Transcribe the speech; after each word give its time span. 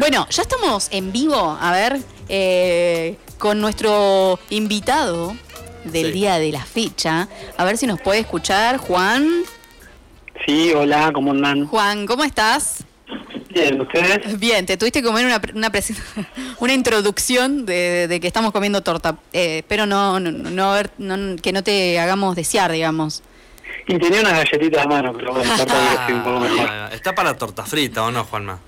Bueno, 0.00 0.26
ya 0.30 0.42
estamos 0.42 0.88
en 0.92 1.12
vivo, 1.12 1.58
a 1.60 1.72
ver, 1.72 1.98
eh, 2.28 3.16
con 3.38 3.60
nuestro 3.60 4.38
invitado 4.48 5.36
del 5.84 6.06
Sí. 6.06 6.12
día 6.12 6.38
de 6.38 6.50
la 6.52 6.64
fecha. 6.64 7.28
A 7.58 7.64
ver 7.66 7.76
si 7.76 7.86
nos 7.86 8.00
puede 8.00 8.20
escuchar. 8.20 8.78
Juan. 8.78 9.42
Sí, 10.46 10.72
hola, 10.72 11.10
¿cómo 11.12 11.32
andan? 11.32 11.66
Juan, 11.66 12.06
¿cómo 12.06 12.24
estás? 12.24 12.82
Bien, 13.50 13.78
¿ustedes? 13.80 14.38
Bien, 14.38 14.64
te 14.64 14.76
tuviste 14.78 15.02
que 15.02 15.06
comer 15.08 15.26
una, 15.26 15.38
pre- 15.40 15.52
una, 15.54 15.70
una 16.60 16.72
introducción 16.72 17.66
de, 17.66 18.06
de 18.08 18.20
que 18.20 18.26
estamos 18.26 18.52
comiendo 18.52 18.80
torta. 18.82 19.18
Eh, 19.34 19.58
espero 19.58 19.84
no, 19.84 20.18
no, 20.18 20.30
no 20.30 20.72
haber- 20.72 20.92
no- 20.98 21.36
que 21.42 21.52
no 21.52 21.62
te 21.62 21.98
hagamos 22.00 22.36
desear, 22.36 22.72
digamos. 22.72 23.22
Y 23.86 23.98
tenía 23.98 24.20
unas 24.20 24.32
galletitas 24.32 24.86
a 24.86 24.88
mano, 24.88 25.12
pero 25.14 25.34
bueno, 25.34 25.54
estoy 25.56 26.14
un 26.14 26.22
poco 26.24 26.40
mejor. 26.40 26.70
Está 26.92 27.14
para 27.14 27.36
torta 27.36 27.64
frita, 27.66 28.02
¿o 28.04 28.10
no, 28.10 28.24
Juanma? 28.24 28.60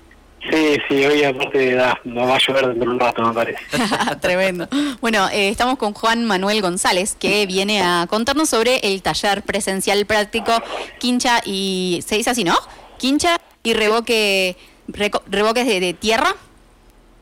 Sí, 0.51 0.77
sí, 0.89 1.05
hoy 1.05 1.23
aparte 1.23 1.73
da, 1.73 1.99
no 2.03 2.27
va 2.27 2.35
a 2.35 2.39
llover 2.39 2.67
dentro 2.67 2.85
de 2.89 2.95
un 2.95 2.99
rato, 2.99 3.23
me 3.23 3.33
parece. 3.33 3.59
Tremendo. 4.21 4.67
Bueno, 4.99 5.29
eh, 5.29 5.47
estamos 5.49 5.77
con 5.77 5.93
Juan 5.93 6.25
Manuel 6.25 6.61
González, 6.61 7.15
que 7.17 7.45
viene 7.45 7.81
a 7.81 8.07
contarnos 8.09 8.49
sobre 8.49 8.77
el 8.83 9.01
taller 9.01 9.41
presencial 9.43 10.05
práctico 10.05 10.51
Quincha 10.99 11.41
y. 11.45 12.03
¿Se 12.05 12.15
dice 12.15 12.31
así, 12.31 12.43
no? 12.43 12.55
Quincha 12.97 13.37
y 13.63 13.73
revoque, 13.73 14.57
reco- 14.89 15.21
revoques 15.27 15.65
de, 15.65 15.79
de 15.79 15.93
tierra. 15.93 16.35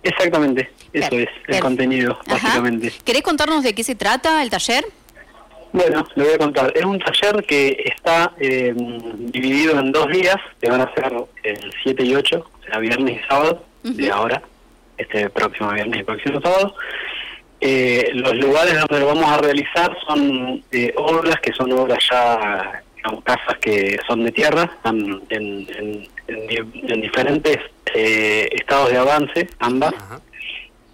Exactamente, 0.03 0.71
eso 0.91 1.15
es, 1.20 1.29
el 1.48 1.59
contenido, 1.59 2.17
Ajá. 2.26 2.34
básicamente. 2.34 2.91
¿Querés 3.05 3.21
contarnos 3.21 3.62
de 3.63 3.76
qué 3.76 3.84
se 3.84 3.93
trata 3.93 4.41
el 4.41 4.49
taller? 4.49 4.84
Bueno, 5.73 6.05
le 6.15 6.23
voy 6.26 6.34
a 6.34 6.38
contar. 6.40 6.73
Es 6.76 6.84
un 6.84 6.99
taller 6.99 7.45
que 7.45 7.84
está 7.85 8.34
eh, 8.40 8.73
dividido 8.76 9.79
en 9.79 9.91
dos 9.91 10.07
días, 10.12 10.35
que 10.59 10.70
van 10.71 10.81
a 10.81 10.91
ser 10.95 11.13
el 11.43 11.71
7 11.84 12.03
y 12.03 12.15
8, 12.15 12.49
viernes 12.80 13.20
y 13.23 13.27
sábado, 13.27 13.63
de 13.84 14.11
ahora, 14.11 14.41
este 14.98 15.29
próximo 15.29 15.71
viernes 15.71 16.02
y 16.02 16.03
próximo 16.03 16.39
sábado. 16.41 16.75
Eh, 17.59 18.09
los 18.13 18.34
lugares 18.37 18.73
donde 18.79 18.99
lo 18.99 19.07
vamos 19.07 19.26
a 19.32 19.37
realizar 19.37 19.96
son 20.07 20.63
eh, 20.71 20.93
obras 20.98 21.35
que 21.41 21.54
son 21.54 21.71
obras 21.73 21.99
ya, 22.12 22.81
digamos, 22.96 23.23
casas 23.23 23.57
que 23.62 23.99
son 24.07 24.23
de 24.23 24.31
tierra, 24.31 24.63
están 24.63 25.21
en, 25.29 25.68
en- 25.77 26.07
en 26.27 26.48
di- 26.48 26.81
en 26.87 27.01
diferentes 27.01 27.57
eh, 27.93 28.49
estados 28.54 28.90
de 28.91 28.98
avance, 28.98 29.48
ambas. 29.59 29.93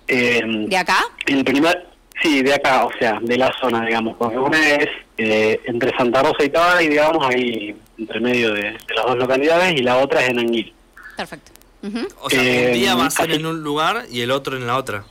Eh, 0.07 0.41
¿De 0.67 0.77
acá? 0.77 0.99
el 1.25 1.43
primer, 1.45 1.85
sí, 2.21 2.41
de 2.41 2.53
acá, 2.53 2.85
o 2.85 2.91
sea, 2.99 3.19
de 3.21 3.37
la 3.37 3.51
zona, 3.61 3.85
digamos, 3.85 4.15
porque 4.17 4.37
una 4.37 4.69
es 4.75 4.89
eh, 5.17 5.59
entre 5.65 5.95
Santa 5.97 6.21
Rosa 6.23 6.43
y 6.43 6.49
Tabay, 6.49 6.87
digamos, 6.87 7.25
ahí 7.27 7.75
entre 7.97 8.19
medio 8.19 8.53
de, 8.53 8.61
de 8.61 8.93
las 8.95 9.05
dos 9.05 9.17
localidades, 9.17 9.73
y 9.79 9.83
la 9.83 9.97
otra 9.97 10.21
es 10.23 10.29
en 10.29 10.39
Anguil. 10.39 10.73
Perfecto. 11.15 11.51
Ujú. 11.83 12.07
O 12.21 12.29
sea, 12.29 12.41
Eh, 12.43 12.67
un 12.67 12.73
día 12.73 12.95
va 12.95 13.05
a 13.05 13.09
ser 13.11 13.31
en 13.31 13.45
un 13.45 13.61
lugar 13.61 14.05
y 14.11 14.21
el 14.21 14.31
otro 14.31 14.57
en 14.57 14.65
la 14.67 14.77
otra. 14.77 15.03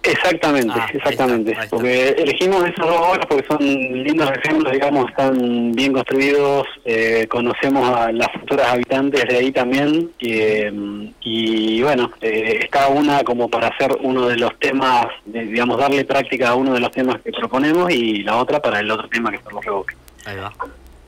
Exactamente, 0.00 0.72
Ah, 0.74 0.86
ahí 0.88 0.96
exactamente. 0.96 1.50
está, 1.50 1.60
ahí 1.62 1.64
está. 1.66 1.76
Porque 1.76 2.08
elegimos 2.10 2.62
esas 2.62 2.86
dos 2.86 2.96
obras 2.96 3.26
porque 3.28 3.44
son 3.46 3.58
lindos 3.60 4.30
ejemplos, 4.42 4.72
digamos, 4.72 5.10
están 5.10 5.72
bien 5.72 5.92
construidos, 5.92 6.66
eh, 6.84 7.26
conocemos 7.28 7.90
a 7.94 8.10
las 8.12 8.28
futuras 8.32 8.68
habitantes 8.68 9.24
de 9.28 9.36
ahí 9.36 9.52
también, 9.52 10.10
y, 10.20 10.32
eh, 10.40 10.72
y 11.20 11.82
bueno, 11.82 12.10
eh, 12.22 12.60
está 12.62 12.88
una 12.88 13.22
como 13.24 13.50
para 13.50 13.68
hacer 13.68 13.98
uno 14.00 14.28
de 14.28 14.36
los 14.36 14.56
temas, 14.60 15.06
de, 15.26 15.44
digamos, 15.44 15.76
darle 15.78 16.04
práctica 16.04 16.50
a 16.50 16.54
uno 16.54 16.72
de 16.72 16.80
los 16.80 16.92
temas 16.92 17.20
que 17.20 17.32
proponemos, 17.32 17.90
y 17.92 18.22
la 18.22 18.36
otra 18.36 18.62
para 18.62 18.78
el 18.80 18.90
otro 18.90 19.08
tema 19.08 19.30
que 19.32 19.40
son 19.42 19.54
los 19.56 19.64
revoques. 19.64 19.96
Ahí 20.24 20.36
va. 20.36 20.52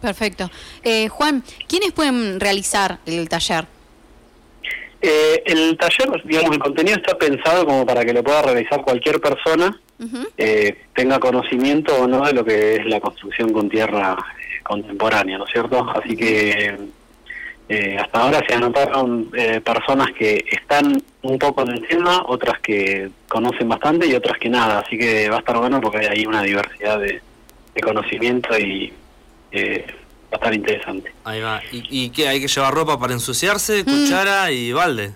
Perfecto. 0.03 0.51
Eh, 0.83 1.09
Juan, 1.09 1.43
¿quiénes 1.69 1.93
pueden 1.93 2.41
realizar 2.41 2.99
el 3.07 3.29
taller? 3.29 3.67
Eh, 5.03 5.43
el 5.47 5.79
taller, 5.79 6.23
digamos, 6.25 6.53
el 6.53 6.59
contenido 6.59 6.97
está 6.97 7.17
pensado 7.17 7.65
como 7.65 7.87
para 7.87 8.05
que 8.05 8.13
lo 8.13 8.23
pueda 8.23 8.43
realizar 8.43 8.83
cualquier 8.83 9.21
persona, 9.21 9.81
eh, 10.37 10.77
tenga 10.95 11.19
conocimiento 11.19 11.95
o 11.95 12.07
no 12.07 12.25
de 12.27 12.33
lo 12.33 12.45
que 12.45 12.77
es 12.77 12.87
la 12.87 13.01
construcción 13.01 13.53
con 13.53 13.69
tierra 13.69 14.17
eh, 14.19 14.61
contemporánea, 14.63 15.39
¿no 15.39 15.45
es 15.45 15.53
cierto? 15.53 15.87
Así 15.91 16.17
que 16.17 16.77
eh, 17.73 17.97
hasta 17.99 18.23
ahora 18.23 18.43
se 18.49 18.55
anotaron 18.55 19.31
eh, 19.33 19.61
personas 19.61 20.11
que 20.13 20.45
están 20.51 21.01
un 21.23 21.39
poco 21.39 21.63
en 21.63 21.71
el 21.71 21.87
tema, 21.87 22.25
otras 22.27 22.59
que 22.59 23.11
conocen 23.29 23.69
bastante 23.69 24.09
y 24.09 24.15
otras 24.15 24.39
que 24.39 24.49
nada, 24.49 24.81
así 24.81 24.99
que 24.99 25.29
va 25.29 25.37
a 25.37 25.39
estar 25.39 25.57
bueno 25.57 25.81
porque 25.81 25.99
hay 25.99 26.07
ahí 26.07 26.27
una 26.27 26.43
diversidad 26.43 26.99
de, 26.99 27.21
de 27.75 27.81
conocimiento 27.81 28.59
y 28.59 28.93
eh, 29.53 29.87
a 30.33 30.37
estar 30.37 30.55
interesante. 30.55 31.13
Ahí 31.25 31.41
va. 31.41 31.61
¿Y, 31.73 32.05
y 32.05 32.11
qué? 32.11 32.29
¿Hay 32.29 32.41
que 32.41 32.49
llevar 32.49 32.73
ropa 32.75 32.99
para 32.99 33.13
ensuciarse, 33.13 33.85
cuchara 33.85 34.51
y 34.51 34.73
balde? 34.73 35.13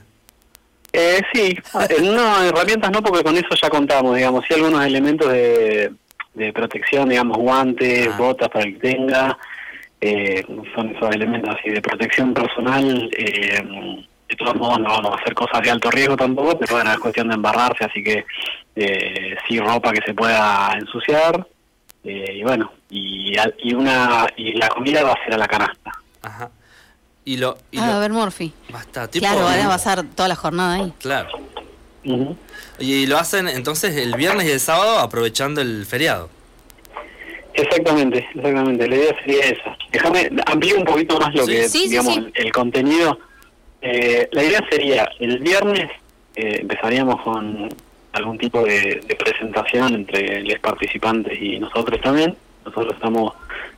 Eh, 0.92 1.20
sí, 1.32 1.56
eh, 1.90 2.00
no, 2.02 2.42
herramientas 2.44 2.90
no, 2.92 3.02
porque 3.02 3.24
con 3.24 3.36
eso 3.36 3.48
ya 3.60 3.68
contamos, 3.68 4.14
digamos, 4.16 4.44
sí 4.46 4.54
algunos 4.54 4.84
elementos 4.84 5.28
de, 5.32 5.92
de 6.34 6.52
protección, 6.52 7.08
digamos, 7.08 7.36
guantes, 7.36 8.08
Ah. 8.12 8.16
botas 8.16 8.48
para 8.48 8.64
el 8.64 8.74
que 8.78 8.92
tenga, 8.92 9.36
eh, 10.00 10.44
son 10.74 10.94
esos 10.94 11.10
elementos 11.14 11.56
así 11.58 11.70
de 11.70 11.80
protección 11.82 12.32
personal, 12.32 13.10
eh, 13.16 13.60
de 14.28 14.36
todos 14.36 14.54
modos 14.54 14.78
no 14.80 14.88
vamos 14.88 15.12
a 15.12 15.20
hacer 15.20 15.34
cosas 15.34 15.62
de 15.62 15.70
alto 15.70 15.90
riesgo 15.90 16.16
tampoco, 16.16 16.58
pero 16.58 16.74
bueno, 16.74 16.92
es 16.92 16.98
cuestión 16.98 17.28
de 17.28 17.34
embarrarse, 17.34 17.84
así 17.84 18.02
que 18.02 18.24
eh, 18.76 19.34
sí 19.48 19.58
ropa 19.58 19.92
que 19.92 20.02
se 20.06 20.14
pueda 20.14 20.74
ensuciar, 20.78 21.44
eh, 22.04 22.34
y 22.36 22.42
bueno, 22.44 22.70
y, 22.94 23.36
al- 23.38 23.54
y 23.62 23.74
una 23.74 24.26
y 24.36 24.52
la 24.54 24.68
comida 24.68 25.02
va 25.02 25.12
a 25.12 25.24
ser 25.24 25.34
a 25.34 25.38
la 25.38 25.48
canasta. 25.48 25.92
Ajá. 26.22 26.50
Y 27.24 27.36
lo... 27.38 27.56
Y 27.70 27.78
Ah, 27.78 27.86
lo 27.86 27.92
a 27.94 27.98
ver, 28.00 28.12
Morphy. 28.12 28.52
basta, 28.70 29.08
tipo... 29.08 29.24
Claro, 29.26 29.48
ahora 29.48 29.66
va 29.68 29.74
a 29.74 29.78
ser 29.78 30.04
toda 30.14 30.28
la 30.28 30.36
jornada 30.36 30.74
ahí. 30.74 30.92
Claro. 31.00 31.28
Y 32.78 33.06
lo 33.06 33.18
hacen 33.18 33.48
entonces 33.48 33.96
el 33.96 34.14
viernes 34.14 34.46
y 34.46 34.50
el 34.50 34.60
sábado 34.60 34.98
aprovechando 34.98 35.60
el 35.62 35.86
feriado. 35.86 36.28
Exactamente, 37.54 38.18
exactamente. 38.34 38.88
La 38.88 38.96
idea 38.96 39.16
sería 39.24 39.44
esa. 39.46 39.76
Déjame 39.90 40.30
ampliar 40.46 40.76
un 40.78 40.84
poquito 40.84 41.18
más 41.18 41.34
lo 41.34 41.46
Sí, 41.46 41.52
que, 41.52 41.68
sí, 41.68 41.88
digamos, 41.88 42.14
sí. 42.14 42.32
El 42.34 42.52
contenido. 42.52 43.18
Eh, 43.80 44.28
la 44.32 44.42
idea 44.44 44.64
sería, 44.70 45.08
el 45.20 45.38
viernes 45.38 45.90
eh, 46.36 46.58
empezaríamos 46.62 47.20
con 47.22 47.68
algún 48.12 48.38
tipo 48.38 48.62
de, 48.64 49.02
de 49.06 49.14
presentación 49.16 49.94
entre 49.94 50.42
los 50.42 50.58
participantes 50.58 51.40
y 51.40 51.58
nosotros 51.58 52.00
también. 52.00 52.36
Nosotros 52.64 52.94
estamos, 52.94 53.34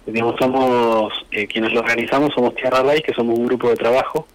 digamos, 0.07 0.37
somos, 0.39 1.13
eh, 1.31 1.47
quienes 1.47 1.73
lo 1.73 1.81
organizamos, 1.81 2.33
somos 2.35 2.55
Tierra 2.55 2.83
Raíz, 2.83 3.03
que 3.03 3.13
somos 3.13 3.39
un 3.39 3.47
grupo 3.47 3.69
de 3.69 3.77
trabajo 3.77 4.27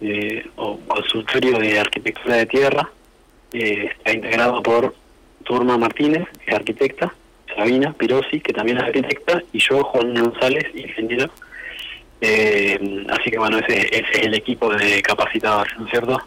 eh, 0.00 0.46
o 0.56 0.78
consultorio 0.86 1.58
de 1.58 1.78
arquitectura 1.78 2.36
de 2.36 2.46
tierra. 2.46 2.88
Eh, 3.52 3.90
está 3.96 4.12
integrado 4.12 4.62
por 4.62 4.94
Turma 5.44 5.76
Martínez, 5.78 6.26
que 6.44 6.50
es 6.50 6.56
arquitecta, 6.56 7.14
Sabina 7.54 7.92
Pirosi, 7.92 8.40
que 8.40 8.52
también 8.52 8.78
es 8.78 8.84
arquitecta, 8.84 9.42
y 9.52 9.58
yo, 9.58 9.84
Juan 9.84 10.14
González, 10.14 10.64
ingeniero. 10.74 11.30
Eh, 12.20 13.06
así 13.10 13.30
que 13.30 13.38
bueno, 13.38 13.58
ese, 13.58 13.86
ese 13.86 14.10
es 14.12 14.26
el 14.26 14.34
equipo 14.34 14.72
de 14.74 15.02
capacitadores, 15.02 15.78
¿no 15.78 15.84
es 15.84 15.90
cierto? 15.90 16.20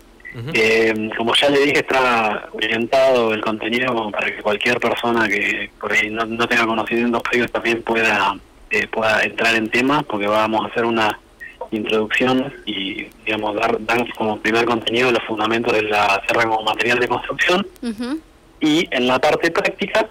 Eh, 0.54 1.10
como 1.18 1.34
ya 1.36 1.50
le 1.50 1.60
dije, 1.62 1.80
está 1.80 2.50
orientado 2.52 3.34
el 3.34 3.42
contenido 3.42 3.94
como 3.94 4.12
para 4.12 4.28
que 4.28 4.42
cualquier 4.42 4.80
persona 4.80 5.28
que 5.28 5.70
por 5.80 5.92
ahí 5.92 6.10
no, 6.10 6.26
no 6.26 6.48
tenga 6.48 6.66
conocimientos 6.66 7.24
previos 7.24 7.52
también 7.52 7.82
pueda 7.82 8.38
eh, 8.70 8.86
pueda 8.88 9.24
entrar 9.24 9.56
en 9.56 9.70
tema, 9.70 10.04
porque 10.04 10.28
vamos 10.28 10.66
a 10.66 10.68
hacer 10.68 10.84
una 10.84 11.18
introducción 11.72 12.54
y 12.66 13.08
digamos 13.26 13.56
dar, 13.56 13.78
dar 13.86 14.06
como 14.16 14.38
primer 14.40 14.66
contenido 14.66 15.12
los 15.12 15.24
fundamentos 15.24 15.74
de 15.74 15.84
la 15.84 16.22
tierra 16.28 16.50
como 16.50 16.64
material 16.64 17.00
de 17.00 17.08
construcción 17.08 17.66
Ujú. 17.82 18.20
y 18.60 18.88
en 18.92 19.08
la 19.08 19.20
parte 19.20 19.52
práctica, 19.52 20.08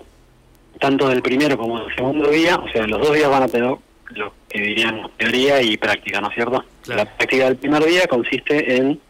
tanto 0.78 1.08
del 1.08 1.22
primero 1.22 1.56
como 1.58 1.80
del 1.80 1.94
segundo 1.94 2.30
día, 2.30 2.56
o 2.56 2.68
sea, 2.70 2.86
los 2.86 3.00
dos 3.00 3.14
días 3.14 3.30
van 3.30 3.42
a 3.42 3.48
tener 3.48 3.76
lo 4.10 4.32
que 4.48 4.60
diríamos 4.60 5.10
teoría 5.18 5.60
y 5.60 5.76
práctica, 5.76 6.20
¿no 6.20 6.28
es 6.28 6.34
cierto? 6.34 6.64
Claro. 6.82 7.04
La 7.04 7.16
práctica 7.16 7.44
del 7.44 7.56
primer 7.56 7.84
día 7.84 8.06
consiste 8.06 8.76
en 8.76 9.00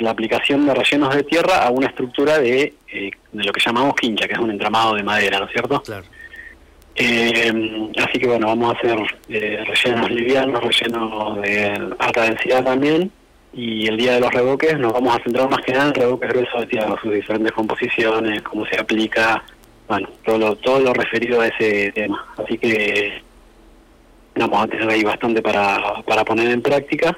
la 0.00 0.10
aplicación 0.10 0.66
de 0.66 0.74
rellenos 0.74 1.14
de 1.14 1.22
tierra 1.24 1.64
a 1.64 1.70
una 1.70 1.86
estructura 1.86 2.38
de, 2.38 2.74
eh, 2.92 3.10
de 3.32 3.44
lo 3.44 3.52
que 3.52 3.60
llamamos 3.64 3.94
quincha, 3.94 4.26
que 4.26 4.34
es 4.34 4.38
un 4.38 4.50
entramado 4.50 4.94
de 4.94 5.02
madera, 5.02 5.38
¿no 5.38 5.46
es 5.46 5.52
cierto? 5.52 5.82
Claro. 5.82 6.04
Eh, 6.94 7.90
así 7.98 8.18
que 8.18 8.26
bueno, 8.26 8.48
vamos 8.48 8.74
a 8.74 8.78
hacer 8.78 8.98
eh, 9.28 9.64
rellenos 9.66 10.10
livianos, 10.10 10.62
rellenos 10.62 11.40
de 11.40 11.94
alta 11.98 12.22
densidad 12.22 12.64
también, 12.64 13.10
y 13.52 13.86
el 13.86 13.96
día 13.96 14.14
de 14.14 14.20
los 14.20 14.32
revoques 14.32 14.78
nos 14.78 14.92
vamos 14.92 15.16
a 15.16 15.22
centrar 15.22 15.48
más 15.48 15.60
que 15.60 15.72
nada 15.72 15.88
en 15.88 15.94
revoques 15.94 16.28
gruesos 16.28 16.60
de 16.60 16.66
tierra, 16.66 16.98
sus 17.02 17.12
diferentes 17.12 17.52
composiciones, 17.52 18.42
cómo 18.42 18.66
se 18.66 18.78
aplica, 18.78 19.42
bueno, 19.88 20.08
todo 20.24 20.38
lo, 20.38 20.56
todo 20.56 20.80
lo 20.80 20.92
referido 20.92 21.40
a 21.40 21.48
ese 21.48 21.90
tema. 21.92 22.26
Así 22.36 22.58
que 22.58 23.22
vamos 24.34 24.64
a 24.64 24.68
tener 24.68 24.88
ahí 24.88 25.02
bastante 25.02 25.42
para, 25.42 26.02
para 26.06 26.24
poner 26.24 26.50
en 26.50 26.62
práctica. 26.62 27.16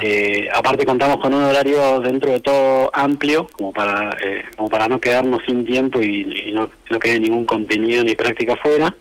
Eh, 0.00 0.48
aparte 0.54 0.86
contamos 0.86 1.18
con 1.18 1.34
un 1.34 1.44
horario 1.44 2.00
dentro 2.00 2.32
de 2.32 2.40
todo 2.40 2.90
amplio, 2.94 3.46
como 3.52 3.72
para 3.72 4.16
eh, 4.22 4.44
como 4.56 4.68
para 4.68 4.88
no 4.88 5.00
quedarnos 5.00 5.42
sin 5.46 5.64
tiempo 5.66 6.00
y, 6.00 6.48
y 6.48 6.52
no, 6.52 6.70
no 6.90 6.98
quede 6.98 7.20
ningún 7.20 7.44
contenido 7.44 8.04
ni 8.04 8.14
práctica 8.14 8.56
fuera. 8.56 8.94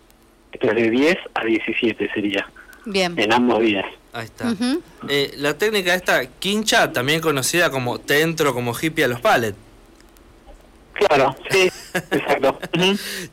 Esto 0.51 0.67
es 0.69 0.75
de 0.75 0.89
10 0.89 1.17
a 1.33 1.43
17 1.43 2.11
sería, 2.13 2.47
Bien. 2.85 3.13
en 3.17 3.33
ambos 3.33 3.59
días. 3.61 3.85
Ahí 4.13 4.25
está. 4.25 4.53
Eh, 5.09 5.33
la 5.37 5.57
técnica 5.57 5.95
esta, 5.95 6.27
quincha, 6.27 6.91
también 6.91 7.19
conocida 7.19 7.71
como 7.71 7.99
te 7.99 8.21
entro 8.21 8.53
como 8.53 8.73
hippie 8.79 9.05
a 9.05 9.07
los 9.07 9.19
pallets. 9.19 9.57
Claro, 10.93 11.35
sí, 11.49 11.71
exacto. 11.93 12.59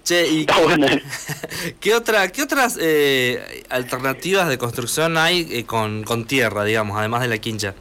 che, 0.05 0.29
¿y 0.29 0.47
¿qué, 1.81 1.95
otra, 1.95 2.31
qué 2.31 2.43
otras 2.43 2.79
eh, 2.81 3.65
alternativas 3.69 4.49
de 4.49 4.59
construcción 4.59 5.17
hay 5.17 5.49
eh, 5.51 5.65
con, 5.65 6.05
con, 6.05 6.27
tierra, 6.27 6.65
digamos, 6.65 6.99
además 6.99 7.23
de 7.23 7.29
la 7.29 7.39
quincha? 7.39 7.75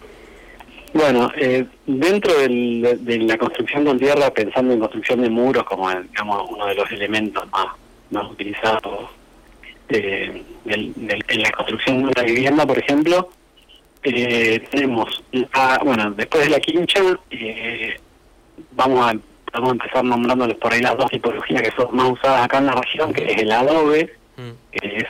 Bueno, 0.93 1.31
eh, 1.35 1.65
dentro 1.85 2.33
de 2.39 3.17
la 3.19 3.37
construcción 3.37 3.85
con 3.85 3.99
tierra, 3.99 4.33
pensando 4.33 4.73
en 4.73 4.79
construcción 4.79 5.21
de 5.21 5.29
muros 5.29 5.63
como 5.63 5.89
digamos, 5.89 6.49
uno 6.49 6.65
de 6.65 6.75
los 6.75 6.91
elementos 6.91 7.47
más, 7.51 7.67
más 8.09 8.31
utilizados 8.31 9.09
en 9.89 10.43
la 10.65 11.51
construcción 11.51 11.97
de 11.97 12.03
una 12.03 12.23
vivienda, 12.23 12.65
por 12.65 12.77
ejemplo, 12.77 13.29
tenemos, 14.01 15.23
bueno, 15.83 16.11
después 16.11 16.45
de 16.45 16.49
la 16.49 16.59
quincha, 16.59 17.01
vamos 18.71 19.13
a 19.13 19.19
vamos 19.51 19.69
a 19.69 19.73
empezar 19.73 20.03
nombrándoles 20.03 20.57
por 20.57 20.73
ahí 20.73 20.81
las 20.81 20.97
dos 20.97 21.09
tipologías 21.09 21.61
que 21.61 21.71
son 21.71 21.95
más 21.95 22.09
usadas 22.11 22.45
acá 22.45 22.59
en 22.59 22.65
la 22.67 22.73
región, 22.73 23.13
que 23.13 23.31
es 23.31 23.41
el 23.41 23.51
adobe, 23.51 24.13
mm. 24.37 24.51
que 24.71 24.97
es 24.97 25.05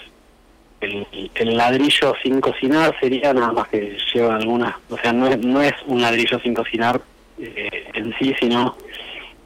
el, 0.81 1.57
ladrillo 1.57 2.13
sin 2.24 2.39
cocinar, 2.39 2.95
sería 3.00 3.33
nada 3.33 3.51
más 3.51 3.68
que 3.68 3.97
lleva 4.13 4.36
algunas, 4.36 4.75
o 4.89 4.97
sea, 4.97 5.12
no 5.12 5.27
es, 5.27 5.38
no 5.39 5.62
es 5.62 5.74
un 5.88 6.01
ladrillo 6.01 6.39
sin 6.39 6.53
cocinar 6.53 7.01
eh, 7.38 7.89
en 7.94 8.13
sí, 8.18 8.33
sino 8.39 8.77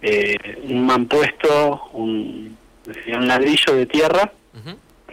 eh, 0.02 0.38
un 0.64 0.86
mampuesto, 0.86 1.90
un, 1.94 2.58
un 3.08 3.28
ladrillo 3.28 3.74
de 3.76 3.86
tierra 3.86 4.32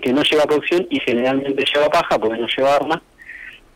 que 0.01 0.13
no 0.13 0.23
lleva 0.23 0.45
cocción 0.45 0.87
y 0.89 0.99
generalmente 1.01 1.65
lleva 1.73 1.91
paja 1.91 2.19
porque 2.19 2.39
no 2.39 2.47
lleva 2.47 2.77
arma 2.77 3.03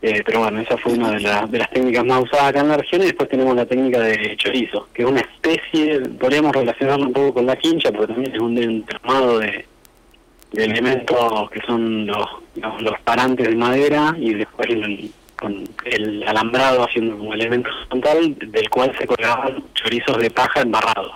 eh, 0.07 0.21
pero 0.23 0.41
bueno, 0.41 0.61
esa 0.61 0.77
fue 0.77 0.93
una 0.93 1.09
de, 1.13 1.17
de, 1.17 1.57
las 1.57 1.69
técnicas 1.71 2.05
más 2.05 2.21
usadas 2.21 2.49
acá 2.49 2.59
en 2.59 2.67
la 2.67 2.77
región 2.77 3.01
y 3.01 3.05
después 3.05 3.27
tenemos 3.27 3.55
la 3.55 3.65
técnica 3.65 3.99
de 4.01 4.37
chorizo, 4.37 4.87
que 4.93 5.01
es 5.01 5.09
una 5.09 5.21
especie, 5.21 5.99
podríamos 6.01 6.51
relacionarlo 6.51 7.07
un 7.07 7.13
poco 7.13 7.33
con 7.33 7.47
la 7.47 7.55
quincha, 7.55 7.91
porque 7.91 8.13
también 8.13 8.35
es 8.35 8.39
un 8.39 8.55
entramado 8.55 9.39
de, 9.39 9.65
elementos 10.53 11.49
que 11.49 11.59
son 11.61 12.05
los, 12.05 12.27
los, 12.53 12.99
parantes 13.03 13.47
de 13.47 13.55
madera 13.55 14.15
y 14.19 14.35
después 14.35 14.67
con 15.37 15.67
el 15.85 16.23
alambrado 16.27 16.83
haciendo 16.83 17.17
como 17.17 17.33
elemento 17.33 17.71
frontal 17.87 18.37
del 18.37 18.69
cual 18.69 18.95
se 18.99 19.07
colgaban 19.07 19.63
chorizos 19.73 20.19
de 20.19 20.29
paja 20.29 20.61
embarrados. 20.61 21.13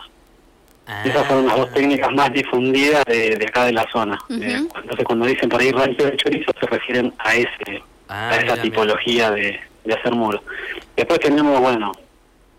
Esas 1.06 1.28
fueron 1.28 1.46
las 1.46 1.58
dos 1.58 1.72
técnicas 1.74 2.12
más 2.12 2.34
difundidas 2.34 3.06
de, 3.06 3.46
acá 3.48 3.66
de 3.66 3.74
la 3.74 3.88
zona. 3.92 4.18
Eh, 4.32 4.66
entonces 4.82 5.06
cuando 5.06 5.28
dicen 5.28 5.48
por 5.48 5.62
ahí 5.62 5.72
rancho 5.72 6.06
de 6.06 6.18
chorizo 6.18 6.52
se 6.60 6.66
refieren 6.66 7.14
a 7.20 7.36
ese 7.36 7.84
a 8.10 8.30
ah, 8.30 8.38
esa 8.38 8.62
tipología 8.62 9.32
de, 9.32 9.60
hacer 9.94 10.14
muro. 10.14 10.44
Después 10.96 11.20
tenemos, 11.20 11.60
bueno, 11.62 11.92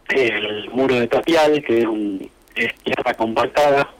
el 0.08 0.70
muro 0.70 0.94
de 0.94 1.08
tapial, 1.08 1.62
que 1.62 1.80
es, 1.80 1.86
un, 1.86 2.30
tierra 2.54 3.14
compactada, 3.14 3.90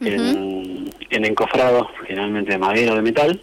en, 0.00 0.92
encofrado, 1.10 1.88
generalmente 2.06 2.52
de 2.52 2.58
madera 2.58 2.92
o 2.92 2.96
de 2.96 3.02
metal. 3.02 3.40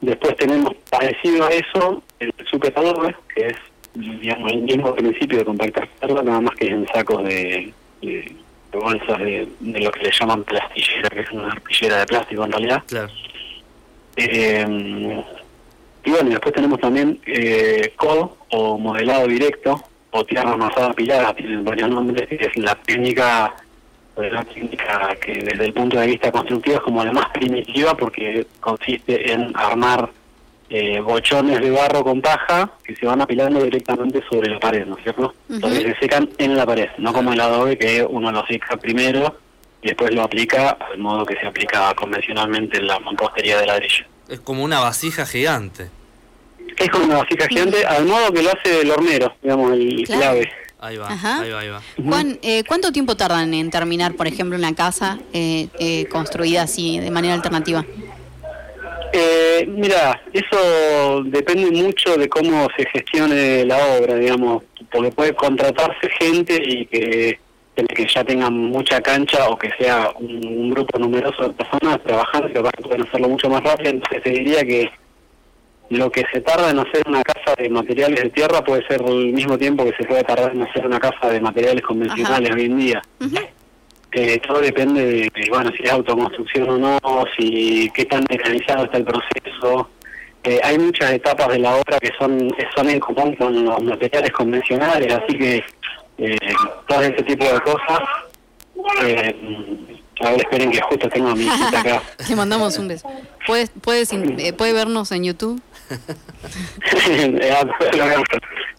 Después 0.00 0.36
tenemos, 0.36 0.74
parecido 0.90 1.46
a 1.46 1.50
eso, 1.50 2.02
el 2.18 2.32
sujetador, 2.50 3.16
que 3.34 3.46
es 3.46 3.56
digamos, 3.94 4.52
el 4.52 4.62
mismo 4.62 4.92
principio 4.94 5.38
de 5.38 5.44
compactar 5.44 5.88
tierra, 6.00 6.22
nada 6.22 6.40
más 6.40 6.54
que 6.56 6.66
en 6.66 6.86
sacos 6.88 7.22
de, 7.24 7.72
bolsas 8.72 9.18
de, 9.20 9.48
lo 9.60 9.92
que 9.92 10.00
le 10.00 10.10
llaman 10.10 10.42
plastillera, 10.42 11.08
que 11.10 11.20
es 11.20 11.30
una 11.30 11.52
arpillera 11.52 11.98
de 11.98 12.06
plástico 12.06 12.44
en 12.44 12.52
realidad. 12.52 12.82
Claro. 12.88 13.08
Eh, 14.16 15.24
y 16.04 16.10
bueno, 16.10 16.30
después 16.30 16.54
tenemos 16.54 16.80
también 16.80 17.18
eh, 17.26 17.92
o 18.50 18.78
modelado 18.78 19.26
directo 19.26 19.82
o 20.10 20.24
tierra 20.24 20.52
amasada 20.52 20.92
pilada, 20.92 21.34
tienen 21.34 21.64
varios 21.64 21.90
nombres, 21.90 22.28
que 22.28 22.36
es 22.36 22.56
la 22.56 22.74
técnica 22.76 23.54
la 24.16 24.44
técnica 24.44 25.16
que 25.20 25.32
desde 25.32 25.64
el 25.64 25.72
punto 25.72 25.98
de 25.98 26.06
vista 26.06 26.30
constructivo 26.30 26.76
es 26.76 26.82
como 26.82 27.04
la 27.04 27.12
más 27.12 27.30
primitiva 27.30 27.96
porque 27.96 28.46
consiste 28.60 29.32
en 29.32 29.50
armar 29.56 30.10
eh, 30.70 31.00
bochones 31.00 31.60
de 31.60 31.70
barro 31.70 32.04
con 32.04 32.22
paja 32.22 32.70
que 32.84 32.94
se 32.94 33.06
van 33.06 33.20
apilando 33.20 33.62
directamente 33.62 34.22
sobre 34.30 34.50
la 34.50 34.60
pared, 34.60 34.86
¿no 34.86 34.96
es 34.96 35.02
cierto? 35.02 35.34
Entonces 35.50 35.82
se 35.82 35.96
secan 36.00 36.28
en 36.38 36.56
la 36.56 36.64
pared, 36.64 36.88
no 36.98 37.12
como 37.12 37.32
el 37.32 37.40
adobe 37.40 37.76
que 37.76 38.06
uno 38.08 38.30
lo 38.30 38.46
seca 38.46 38.76
primero 38.76 39.36
y 39.82 39.88
después 39.88 40.14
lo 40.14 40.22
aplica 40.22 40.70
al 40.70 40.98
modo 40.98 41.26
que 41.26 41.36
se 41.36 41.46
aplica 41.46 41.92
convencionalmente 41.94 42.78
en 42.78 42.86
la 42.86 42.98
mampostería 43.00 43.58
de 43.58 43.66
ladrillo. 43.66 44.06
Es 44.28 44.40
como 44.40 44.64
una 44.64 44.80
vasija 44.80 45.26
gigante. 45.26 45.88
Es 46.78 46.88
como 46.90 47.04
una 47.04 47.18
vasija 47.18 47.46
gigante, 47.48 47.84
al 47.84 48.06
modo 48.06 48.32
que 48.32 48.42
lo 48.42 48.50
hace 48.50 48.80
el 48.80 48.90
hornero, 48.90 49.34
digamos, 49.42 49.72
el 49.72 50.04
clave. 50.06 50.50
Ahí 50.80 50.98
va, 50.98 51.08
ahí 51.08 51.50
va, 51.50 51.60
ahí 51.60 51.68
va. 51.68 51.82
Juan, 51.96 52.38
eh, 52.42 52.62
¿cuánto 52.68 52.92
tiempo 52.92 53.16
tardan 53.16 53.54
en 53.54 53.70
terminar, 53.70 54.14
por 54.14 54.26
ejemplo, 54.26 54.58
una 54.58 54.74
casa 54.74 55.18
eh, 55.32 55.68
eh, 55.78 56.06
construida 56.06 56.62
así, 56.62 56.98
de 56.98 57.10
manera 57.10 57.34
alternativa? 57.34 57.84
mira, 59.68 60.20
eso 60.32 61.22
depende 61.24 61.70
mucho 61.70 62.16
de 62.16 62.28
cómo 62.28 62.66
se 62.76 62.84
gestione 62.86 63.64
la 63.64 63.78
obra, 63.96 64.16
digamos, 64.16 64.64
porque 64.90 65.12
puede 65.12 65.34
contratarse 65.34 66.10
gente 66.18 66.60
y 66.60 66.84
que 66.86 67.38
que 67.74 68.06
ya 68.06 68.24
tengan 68.24 68.54
mucha 68.54 69.00
cancha 69.00 69.48
o 69.48 69.58
que 69.58 69.70
sea 69.78 70.10
un, 70.18 70.70
grupo 70.70 70.98
numeroso 70.98 71.48
de 71.48 71.50
personas 71.50 72.02
trabajando, 72.04 72.48
que 72.48 72.60
pueden 72.60 73.06
hacerlo 73.06 73.28
mucho 73.28 73.48
más 73.48 73.62
rápido, 73.62 73.90
entonces 73.90 74.22
se 74.22 74.30
diría 74.30 74.64
que 74.64 74.90
lo 75.90 76.10
que 76.10 76.24
se 76.32 76.40
tarda 76.40 76.70
en 76.70 76.78
hacer 76.78 77.02
una 77.06 77.22
casa 77.22 77.54
de 77.56 77.68
materiales 77.68 78.22
de 78.22 78.30
tierra 78.30 78.64
puede 78.64 78.86
ser 78.86 79.02
el 79.02 79.32
mismo 79.32 79.58
tiempo 79.58 79.84
que 79.84 79.94
se 79.96 80.04
puede 80.04 80.24
tardar 80.24 80.52
en 80.54 80.62
hacer 80.62 80.86
una 80.86 80.98
casa 80.98 81.30
de 81.30 81.40
materiales 81.40 81.82
convencionales 81.82 82.50
hoy 82.54 82.64
en 82.64 82.78
día. 82.78 83.02
Eh, 84.12 84.38
todo 84.46 84.60
depende 84.60 85.04
de, 85.04 85.30
bueno, 85.50 85.72
si 85.76 85.82
es 85.82 85.90
autoconstrucción 85.90 86.70
o 86.70 86.78
no, 86.78 87.24
si 87.36 87.90
qué 87.94 88.04
tan 88.04 88.24
mecanizado 88.30 88.84
está 88.84 88.98
el 88.98 89.04
proceso. 89.04 89.90
Eh, 90.44 90.60
hay 90.62 90.78
muchas 90.78 91.12
etapas 91.12 91.48
de 91.48 91.58
la 91.58 91.74
obra 91.74 91.98
que 91.98 92.12
son, 92.18 92.54
son 92.76 92.90
en 92.90 93.00
común 93.00 93.34
con 93.34 93.64
los 93.64 93.82
materiales 93.82 94.30
convencionales, 94.30 95.12
así 95.12 95.36
que 95.36 95.64
eh, 96.18 96.36
todo 96.86 97.00
ese 97.02 97.22
tipo 97.22 97.44
de 97.44 97.60
cosas. 97.60 98.00
Eh, 99.02 99.34
a 100.20 100.30
ver, 100.30 100.40
esperen 100.40 100.70
que 100.70 100.80
justo 100.80 101.08
tengo 101.08 101.28
a 101.28 101.34
mi 101.34 101.44
hijita 101.44 101.80
acá. 101.80 102.02
Le 102.28 102.36
mandamos 102.36 102.78
un 102.78 102.88
beso. 102.88 103.08
¿Puedes, 103.46 103.70
puedes, 103.80 104.12
eh, 104.12 104.52
¿Puede 104.52 104.72
vernos 104.72 105.10
en 105.12 105.24
YouTube? 105.24 105.60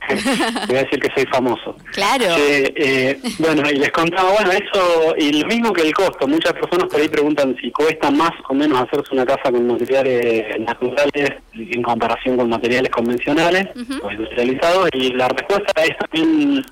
Voy 0.68 0.78
a 0.78 0.84
decir 0.84 1.00
que 1.00 1.10
soy 1.16 1.26
famoso. 1.32 1.76
Claro. 1.92 2.26
Eh, 2.38 3.20
bueno, 3.40 3.70
y 3.70 3.76
les 3.76 3.92
contaba, 3.92 4.32
bueno, 4.34 4.52
eso, 4.52 5.16
y 5.18 5.42
lo 5.42 5.48
mismo 5.48 5.74
que 5.74 5.82
el 5.82 5.94
costo. 5.94 6.28
Muchas 6.28 6.54
personas 6.54 6.88
por 6.90 7.02
ahí 7.02 7.08
preguntan 7.08 7.56
si 7.60 7.72
cuesta 7.72 8.12
más 8.12 8.32
o 8.48 8.54
menos 8.54 8.80
hacerse 8.82 9.14
una 9.14 9.26
casa 9.26 9.52
con 9.52 9.66
materiales 9.68 10.60
naturales 10.60 11.34
en 11.54 11.82
comparación 11.82 12.38
con 12.38 12.50
materiales 12.50 12.92
convencionales 12.92 13.68
o 14.02 14.12
industrializados, 14.12 14.90
y 14.94 15.14
la 15.14 15.28
respuesta 15.28 15.84
es 15.84 15.98
también 15.98 16.64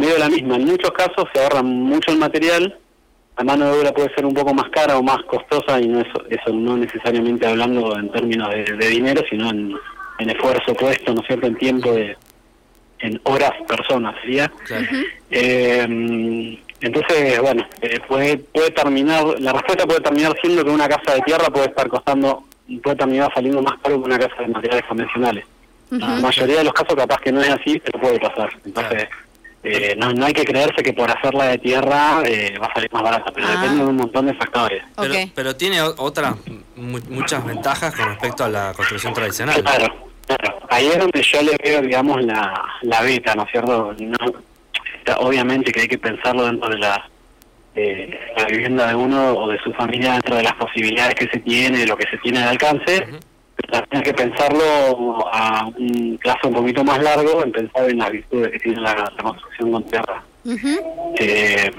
medio 0.00 0.18
la 0.18 0.28
misma. 0.28 0.56
En 0.56 0.64
muchos 0.64 0.90
casos 0.92 1.28
se 1.32 1.42
ahorra 1.42 1.62
mucho 1.62 2.10
el 2.10 2.18
material, 2.18 2.76
la 3.38 3.44
mano 3.44 3.66
de 3.66 3.80
obra 3.80 3.92
puede 3.92 4.14
ser 4.14 4.26
un 4.26 4.34
poco 4.34 4.52
más 4.52 4.68
cara 4.70 4.98
o 4.98 5.02
más 5.02 5.22
costosa 5.24 5.80
y 5.80 5.88
no 5.88 6.00
eso, 6.00 6.22
eso 6.28 6.52
no 6.52 6.76
necesariamente 6.76 7.46
hablando 7.46 7.96
en 7.96 8.10
términos 8.10 8.50
de, 8.50 8.88
dinero, 8.88 9.22
sino 9.30 9.50
en, 9.50 9.78
esfuerzo 10.18 10.74
puesto, 10.74 11.14
¿no 11.14 11.22
es 11.22 11.26
cierto?, 11.26 11.46
en 11.46 11.56
tiempo 11.56 11.92
de 11.92 12.16
en 12.98 13.18
horas 13.24 13.52
personas 13.66 14.14
sería. 14.20 14.52
Eh, 15.30 16.58
entonces, 16.82 17.40
bueno, 17.40 17.66
eh, 17.80 17.98
puede, 18.06 18.38
puede 18.38 18.70
terminar, 18.72 19.24
la 19.38 19.52
respuesta 19.52 19.86
puede 19.86 20.00
terminar 20.00 20.34
siendo 20.42 20.64
que 20.64 20.70
una 20.70 20.88
casa 20.88 21.14
de 21.14 21.22
tierra 21.22 21.48
puede 21.48 21.66
estar 21.66 21.88
costando, 21.88 22.44
puede 22.82 22.96
terminar 22.96 23.32
saliendo 23.34 23.62
más 23.62 23.78
caro 23.82 24.02
que 24.02 24.06
una 24.06 24.18
casa 24.18 24.42
de 24.42 24.48
materiales 24.48 24.84
convencionales. 24.86 25.44
La 25.90 26.16
mayoría 26.16 26.58
de 26.58 26.64
los 26.64 26.72
casos 26.72 26.94
capaz 26.94 27.20
que 27.20 27.32
no 27.32 27.40
es 27.40 27.48
así, 27.48 27.80
pero 27.84 27.98
puede 28.00 28.20
pasar. 28.20 28.50
Entonces, 28.64 29.08
eh, 29.62 29.94
no, 29.98 30.12
no 30.12 30.24
hay 30.24 30.32
que 30.32 30.44
creerse 30.44 30.82
que 30.82 30.94
por 30.94 31.10
hacerla 31.10 31.44
de 31.44 31.58
tierra 31.58 32.22
eh, 32.24 32.54
va 32.58 32.66
a 32.66 32.74
salir 32.74 32.90
más 32.92 33.02
barata, 33.02 33.30
pero 33.34 33.46
ah. 33.46 33.60
depende 33.60 33.82
de 33.82 33.90
un 33.90 33.96
montón 33.96 34.26
de 34.26 34.34
factores. 34.34 34.82
Pero, 35.34 35.56
tiene 35.56 35.82
otras 35.82 36.34
muchas 36.76 37.44
ventajas 37.44 37.94
con 37.94 38.06
respecto 38.06 38.44
a 38.44 38.48
la 38.48 38.72
construcción 38.74 39.12
tradicional. 39.12 39.62
Claro, 39.62 39.94
claro. 40.26 40.58
Ahí 40.70 40.86
es 40.86 40.98
donde 40.98 41.22
yo 41.22 41.42
le 41.42 41.56
veo, 41.62 41.82
digamos, 41.82 42.24
la, 42.24 42.64
la 42.82 43.02
beta, 43.02 43.34
¿no 43.34 43.42
es 43.42 43.50
cierto? 43.50 43.94
No, 43.98 44.18
obviamente 45.18 45.72
que 45.72 45.82
hay 45.82 45.88
que 45.88 45.98
pensarlo 45.98 46.46
dentro 46.46 46.70
de 46.70 46.78
la, 46.78 47.10
eh, 47.74 48.18
la 48.38 48.46
vivienda 48.46 48.86
de 48.86 48.94
uno 48.94 49.34
o 49.34 49.48
de 49.48 49.58
su 49.58 49.74
familia, 49.74 50.14
dentro 50.14 50.36
de 50.36 50.42
las 50.42 50.54
posibilidades 50.54 51.16
que 51.16 51.28
se 51.28 51.38
tiene, 51.40 51.78
de 51.80 51.86
lo 51.86 51.98
que 51.98 52.08
se 52.08 52.16
tiene 52.18 52.38
de 52.38 52.46
alcance 52.46 53.06
hay 53.90 54.02
que 54.02 54.14
pensarlo 54.14 55.28
a 55.32 55.66
un 55.78 56.18
plazo 56.20 56.48
un 56.48 56.54
poquito 56.54 56.84
más 56.84 57.02
largo, 57.02 57.42
en 57.44 57.52
pensar 57.52 57.88
en 57.88 57.98
las 57.98 58.10
virtudes 58.10 58.52
que 58.52 58.58
tiene 58.58 58.80
la, 58.80 59.12
construcción 59.22 59.72
con 59.72 59.84
tierra. 59.84 60.22
eh, 61.18 61.70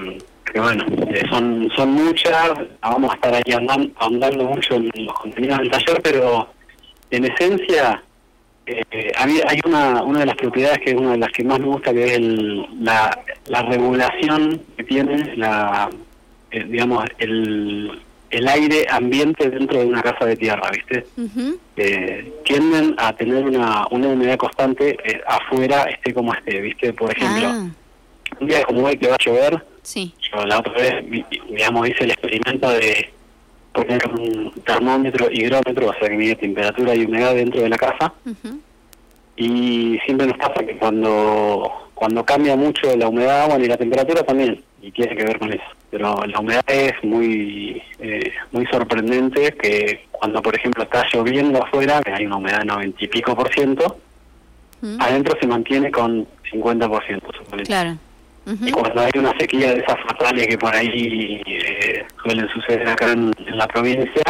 que 0.52 0.60
bueno, 0.60 0.84
eh, 1.08 1.22
son 1.30 1.70
son 1.74 1.92
muchas, 1.92 2.50
vamos 2.80 3.10
a 3.10 3.14
estar 3.14 3.34
ahí 3.34 3.52
andando, 3.54 3.90
andando 3.98 4.44
mucho 4.44 4.74
en 4.74 4.90
los 4.96 5.14
contenidos 5.14 5.58
del 5.58 5.70
taller, 5.70 6.00
pero 6.02 6.48
en 7.10 7.24
esencia 7.24 8.02
eh, 8.66 9.12
hay 9.16 9.60
una, 9.64 10.02
una 10.02 10.20
de 10.20 10.26
las 10.26 10.36
propiedades 10.36 10.78
que 10.78 10.90
es 10.90 10.96
una 10.96 11.12
de 11.12 11.18
las 11.18 11.32
que 11.32 11.44
más 11.44 11.58
me 11.58 11.66
gusta, 11.66 11.92
que 11.92 12.04
es 12.04 12.12
el, 12.12 12.66
la, 12.80 13.18
la 13.46 13.62
regulación 13.62 14.60
que 14.76 14.84
tiene, 14.84 15.36
la 15.36 15.90
eh, 16.52 16.64
digamos, 16.68 17.04
el, 17.18 17.98
el 18.32 18.48
aire 18.48 18.86
ambiente 18.90 19.48
dentro 19.50 19.78
de 19.78 19.86
una 19.86 20.02
casa 20.02 20.24
de 20.24 20.36
tierra, 20.36 20.70
¿viste? 20.70 21.06
eh, 21.76 22.32
tienden 22.44 22.94
a 22.98 23.12
tener 23.12 23.44
una, 23.44 23.86
una 23.90 24.08
humedad 24.08 24.38
constante 24.38 24.96
eh, 25.04 25.20
afuera, 25.26 25.84
esté 25.84 26.14
como 26.14 26.32
esté, 26.32 26.60
¿viste? 26.62 26.94
Por 26.94 27.10
ejemplo, 27.12 27.46
ah. 27.46 27.68
un 28.40 28.46
día 28.46 28.64
como 28.64 28.86
hoy 28.86 28.96
que 28.96 29.08
va 29.08 29.16
a 29.16 29.24
llover, 29.24 29.64
sí. 29.82 30.14
yo 30.32 30.46
la 30.46 30.60
otra 30.60 30.72
vez, 30.72 31.26
digamos, 31.48 31.88
hice 31.88 32.04
el 32.04 32.12
experimento 32.12 32.70
de 32.70 33.10
poner 33.72 34.02
un 34.08 34.52
termómetro, 34.64 35.30
higrómetro, 35.30 35.90
o 35.90 35.94
sea 35.94 36.08
que 36.08 36.16
mide 36.16 36.34
temperatura 36.36 36.94
y 36.94 37.04
humedad 37.04 37.34
dentro 37.34 37.60
de 37.60 37.68
la 37.68 37.76
casa. 37.76 38.14
Y 39.36 39.98
siempre 40.06 40.26
nos 40.26 40.38
pasa 40.38 40.64
que 40.64 40.76
cuando, 40.78 41.70
cuando 42.02 42.24
cambia 42.24 42.56
mucho 42.56 42.96
la 42.96 43.06
humedad, 43.06 43.46
bueno, 43.46 43.64
y 43.64 43.68
la 43.68 43.76
temperatura 43.76 44.24
también, 44.24 44.60
y 44.82 44.90
tiene 44.90 45.14
que 45.14 45.22
ver 45.22 45.38
con 45.38 45.52
eso. 45.52 45.62
Pero 45.88 46.16
la 46.26 46.40
humedad 46.40 46.64
es 46.66 46.94
muy, 47.04 47.80
eh, 48.00 48.32
muy 48.50 48.66
sorprendente 48.66 49.52
que 49.52 50.06
cuando, 50.10 50.42
por 50.42 50.52
ejemplo, 50.52 50.82
está 50.82 51.06
lloviendo 51.12 51.62
afuera, 51.62 52.02
que 52.02 52.10
hay 52.10 52.26
una 52.26 52.38
humedad 52.38 52.58
de 52.58 52.64
90 52.64 53.04
y 53.04 53.06
pico 53.06 53.36
por 53.36 53.54
ciento, 53.54 53.98
adentro 54.98 55.38
se 55.40 55.46
mantiene 55.46 55.92
con 55.92 56.26
50 56.50 56.88
por 56.88 57.06
ciento. 57.06 57.28
Claro. 57.66 57.96
Y 58.46 58.72
cuando 58.72 59.00
hay 59.00 59.12
una 59.14 59.38
sequía 59.38 59.72
de 59.72 59.82
esas 59.82 60.00
fatales 60.00 60.48
que 60.48 60.58
por 60.58 60.74
ahí 60.74 61.40
eh, 61.46 62.04
suelen 62.20 62.48
suceder 62.48 62.88
acá 62.88 63.12
en, 63.12 63.32
la 63.52 63.68
provincia, 63.68 64.24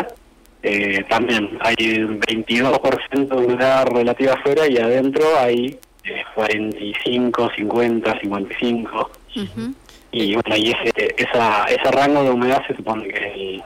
eh, 0.62 1.02
también 1.08 1.58
hay 1.62 1.74
22% 1.74 3.28
de 3.28 3.46
humedad 3.46 3.86
relativa 3.86 4.34
afuera 4.34 4.68
y 4.68 4.76
adentro 4.76 5.24
hay 5.40 5.78
45, 6.34 7.50
50, 7.56 8.20
55. 8.20 9.10
Y 10.12 10.34
bueno, 10.34 10.56
y 10.56 10.70
ese, 10.70 11.14
esa, 11.16 11.64
ese 11.64 11.90
rango 11.90 12.22
de 12.22 12.30
humedad 12.30 12.62
se 12.66 12.76
supone 12.76 13.08
que 13.08 13.16
es 13.16 13.34
el, 13.34 13.62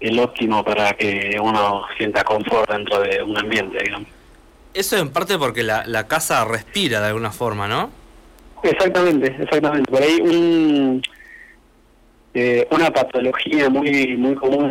el 0.00 0.18
óptimo 0.18 0.64
para 0.64 0.92
que 0.94 1.38
uno 1.40 1.84
sienta 1.96 2.24
confort 2.24 2.70
dentro 2.70 3.00
de 3.00 3.22
un 3.22 3.36
ambiente, 3.36 3.82
digamos. 3.82 4.08
Eso 4.72 4.96
en 4.96 5.10
parte 5.10 5.36
porque 5.36 5.62
la, 5.62 5.84
la 5.86 6.06
casa 6.06 6.44
respira 6.44 7.00
de 7.00 7.08
alguna 7.08 7.32
forma, 7.32 7.68
¿no? 7.68 7.90
Exactamente, 8.62 9.36
exactamente. 9.38 9.90
Por 9.90 10.02
ahí 10.02 10.20
un, 10.20 11.02
eh, 12.32 12.66
una 12.70 12.92
patología 12.92 13.68
muy 13.68 14.16
muy 14.16 14.34
común 14.36 14.70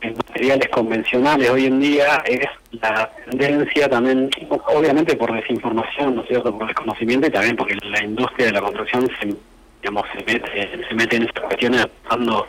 en, 0.00 0.16
materiales 0.16 0.68
convencionales 0.68 1.48
hoy 1.50 1.66
en 1.66 1.80
día 1.80 2.22
es 2.26 2.48
la 2.72 3.08
tendencia 3.30 3.88
también, 3.88 4.28
obviamente 4.74 5.16
por 5.16 5.32
desinformación, 5.32 6.16
¿no 6.16 6.22
es 6.22 6.28
cierto?, 6.28 6.56
por 6.56 6.66
desconocimiento 6.66 7.28
y 7.28 7.30
también 7.30 7.56
porque 7.56 7.76
la 7.76 8.02
industria 8.02 8.46
de 8.46 8.52
la 8.52 8.60
construcción 8.60 9.08
se, 9.20 9.34
digamos, 9.80 10.04
se, 10.12 10.24
mete, 10.24 10.86
se 10.88 10.94
mete 10.94 11.16
en 11.16 11.22
estas 11.22 11.44
cuestiones 11.44 11.86
dando 12.10 12.46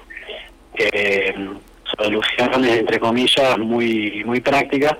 eh, 0.73 1.33
soluciones, 1.97 2.77
entre 2.79 2.99
comillas, 2.99 3.57
muy, 3.57 4.23
muy 4.25 4.39
prácticas. 4.41 4.97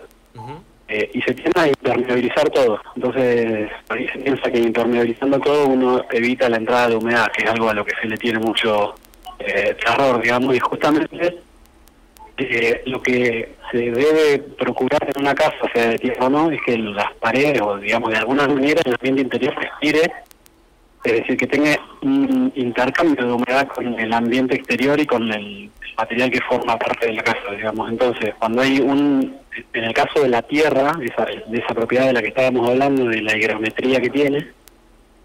Eh, 0.89 1.11
y 1.13 1.21
se 1.21 1.33
tiende 1.33 1.59
a 1.59 1.67
impermeabilizar 1.67 2.49
todo. 2.49 2.79
Entonces, 2.95 3.69
ahí 3.89 4.07
se 4.07 4.19
piensa 4.19 4.49
que 4.49 4.57
impermeabilizando 4.57 5.37
todo 5.41 5.67
uno 5.67 6.05
evita 6.11 6.47
la 6.47 6.55
entrada 6.55 6.87
de 6.87 6.95
humedad, 6.95 7.29
que 7.35 7.43
es 7.43 7.49
algo 7.49 7.69
a 7.69 7.73
lo 7.73 7.83
que 7.83 7.93
se 8.01 8.07
le 8.07 8.15
tiene 8.15 8.39
mucho 8.39 8.95
eh, 9.39 9.75
terror, 9.83 10.21
digamos, 10.21 10.55
y 10.55 10.59
justamente 10.59 11.37
eh, 12.37 12.81
lo 12.85 13.01
que 13.01 13.55
se 13.71 13.77
debe 13.77 14.39
procurar 14.39 15.07
en 15.13 15.21
una 15.21 15.33
casa, 15.33 15.57
sea 15.73 15.89
de 15.89 15.97
tierra 15.97 16.27
o 16.27 16.29
no, 16.29 16.51
es 16.51 16.61
que 16.65 16.77
las 16.77 17.13
paredes, 17.15 17.61
o 17.61 17.77
digamos, 17.77 18.11
de 18.11 18.17
alguna 18.17 18.47
manera 18.47 18.81
el 18.85 18.93
ambiente 18.93 19.21
interior 19.21 19.55
respire, 19.55 20.11
es 21.03 21.13
decir, 21.13 21.37
que 21.37 21.47
tenga 21.47 21.75
un 22.01 22.51
intercambio 22.55 23.25
de 23.25 23.33
humedad 23.33 23.67
con 23.69 23.99
el 23.99 24.13
ambiente 24.13 24.55
exterior 24.55 24.99
y 24.99 25.05
con 25.05 25.31
el 25.31 25.69
material 25.97 26.29
que 26.29 26.41
forma 26.41 26.77
parte 26.77 27.07
de 27.07 27.13
la 27.13 27.23
casa, 27.23 27.51
digamos. 27.55 27.89
Entonces, 27.89 28.33
cuando 28.37 28.61
hay 28.61 28.79
un, 28.79 29.35
en 29.73 29.83
el 29.83 29.93
caso 29.93 30.21
de 30.21 30.29
la 30.29 30.41
tierra, 30.41 30.97
esa, 31.01 31.25
de 31.25 31.57
esa 31.57 31.73
propiedad 31.73 32.07
de 32.07 32.13
la 32.13 32.21
que 32.21 32.27
estábamos 32.27 32.69
hablando, 32.69 33.05
de 33.05 33.21
la 33.21 33.35
higrometría 33.35 33.99
que 33.99 34.09
tiene, 34.09 34.47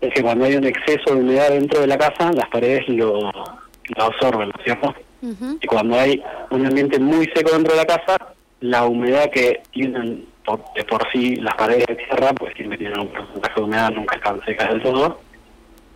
es 0.01 0.15
que 0.15 0.23
cuando 0.23 0.45
hay 0.45 0.57
un 0.57 0.65
exceso 0.65 1.15
de 1.15 1.21
humedad 1.21 1.51
dentro 1.51 1.81
de 1.81 1.87
la 1.87 1.99
casa, 1.99 2.33
las 2.33 2.49
paredes 2.49 2.89
lo, 2.89 3.31
absorben, 3.97 4.49
¿no 4.49 4.55
es 4.59 4.65
cierto? 4.65 4.95
Y 5.61 5.67
cuando 5.67 5.99
hay 5.99 6.23
un 6.51 6.67
ambiente 6.67 6.99
muy 6.99 7.27
seco 7.35 7.53
dentro 7.53 7.75
de 7.75 7.79
la 7.79 7.87
casa, 7.87 8.17
la 8.61 8.87
humedad 8.87 9.31
que 9.31 9.63
tienen 9.71 10.27
por, 10.45 10.61
de 10.75 10.85
por 10.85 11.07
sí 11.13 11.37
las 11.37 11.55
paredes 11.55 11.87
de 11.87 11.95
tierra, 11.95 12.33
pues 12.33 12.55
siempre 12.55 12.79
tienen 12.79 12.99
un 12.99 13.09
porcentaje 13.09 13.55
de 13.55 13.63
humedad, 13.63 13.91
nunca 13.93 14.17
están 14.17 14.45
secas 14.45 14.71
del 14.71 14.83
todo, 14.83 15.21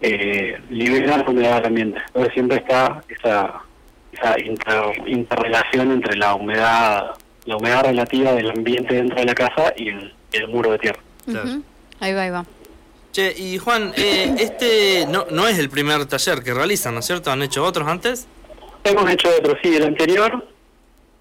eh, 0.00 0.56
liberan 0.70 1.20
la 1.24 1.30
humedad 1.30 1.56
del 1.56 1.66
ambiente. 1.66 2.00
Entonces 2.06 2.34
siempre 2.34 2.58
está 2.58 3.02
esa 3.08 3.62
esa 4.12 4.34
interrelación 5.06 5.92
entre 5.92 6.16
la 6.16 6.34
humedad 6.34 7.10
la 7.44 7.56
humedad 7.56 7.84
relativa 7.84 8.32
del 8.32 8.50
ambiente 8.50 8.94
dentro 8.94 9.18
de 9.18 9.24
la 9.24 9.34
casa 9.34 9.72
y 9.76 9.88
el, 9.88 10.48
muro 10.48 10.72
de 10.72 10.78
tierra. 10.78 11.00
Ahí 12.00 12.12
va, 12.12 12.22
ahí 12.22 12.30
va. 12.30 12.44
Che, 13.16 13.32
y 13.34 13.56
Juan, 13.56 13.94
eh, 13.96 14.34
este 14.38 15.06
no, 15.08 15.24
no 15.30 15.48
es 15.48 15.58
el 15.58 15.70
primer 15.70 16.04
taller 16.04 16.42
que 16.42 16.52
realizan, 16.52 16.92
¿no 16.92 17.00
es 17.00 17.06
cierto? 17.06 17.30
¿Han 17.30 17.40
hecho 17.40 17.64
otros 17.64 17.88
antes? 17.88 18.26
Hemos 18.84 19.10
hecho 19.10 19.30
otros, 19.38 19.56
sí. 19.62 19.74
El 19.74 19.84
anterior 19.84 20.46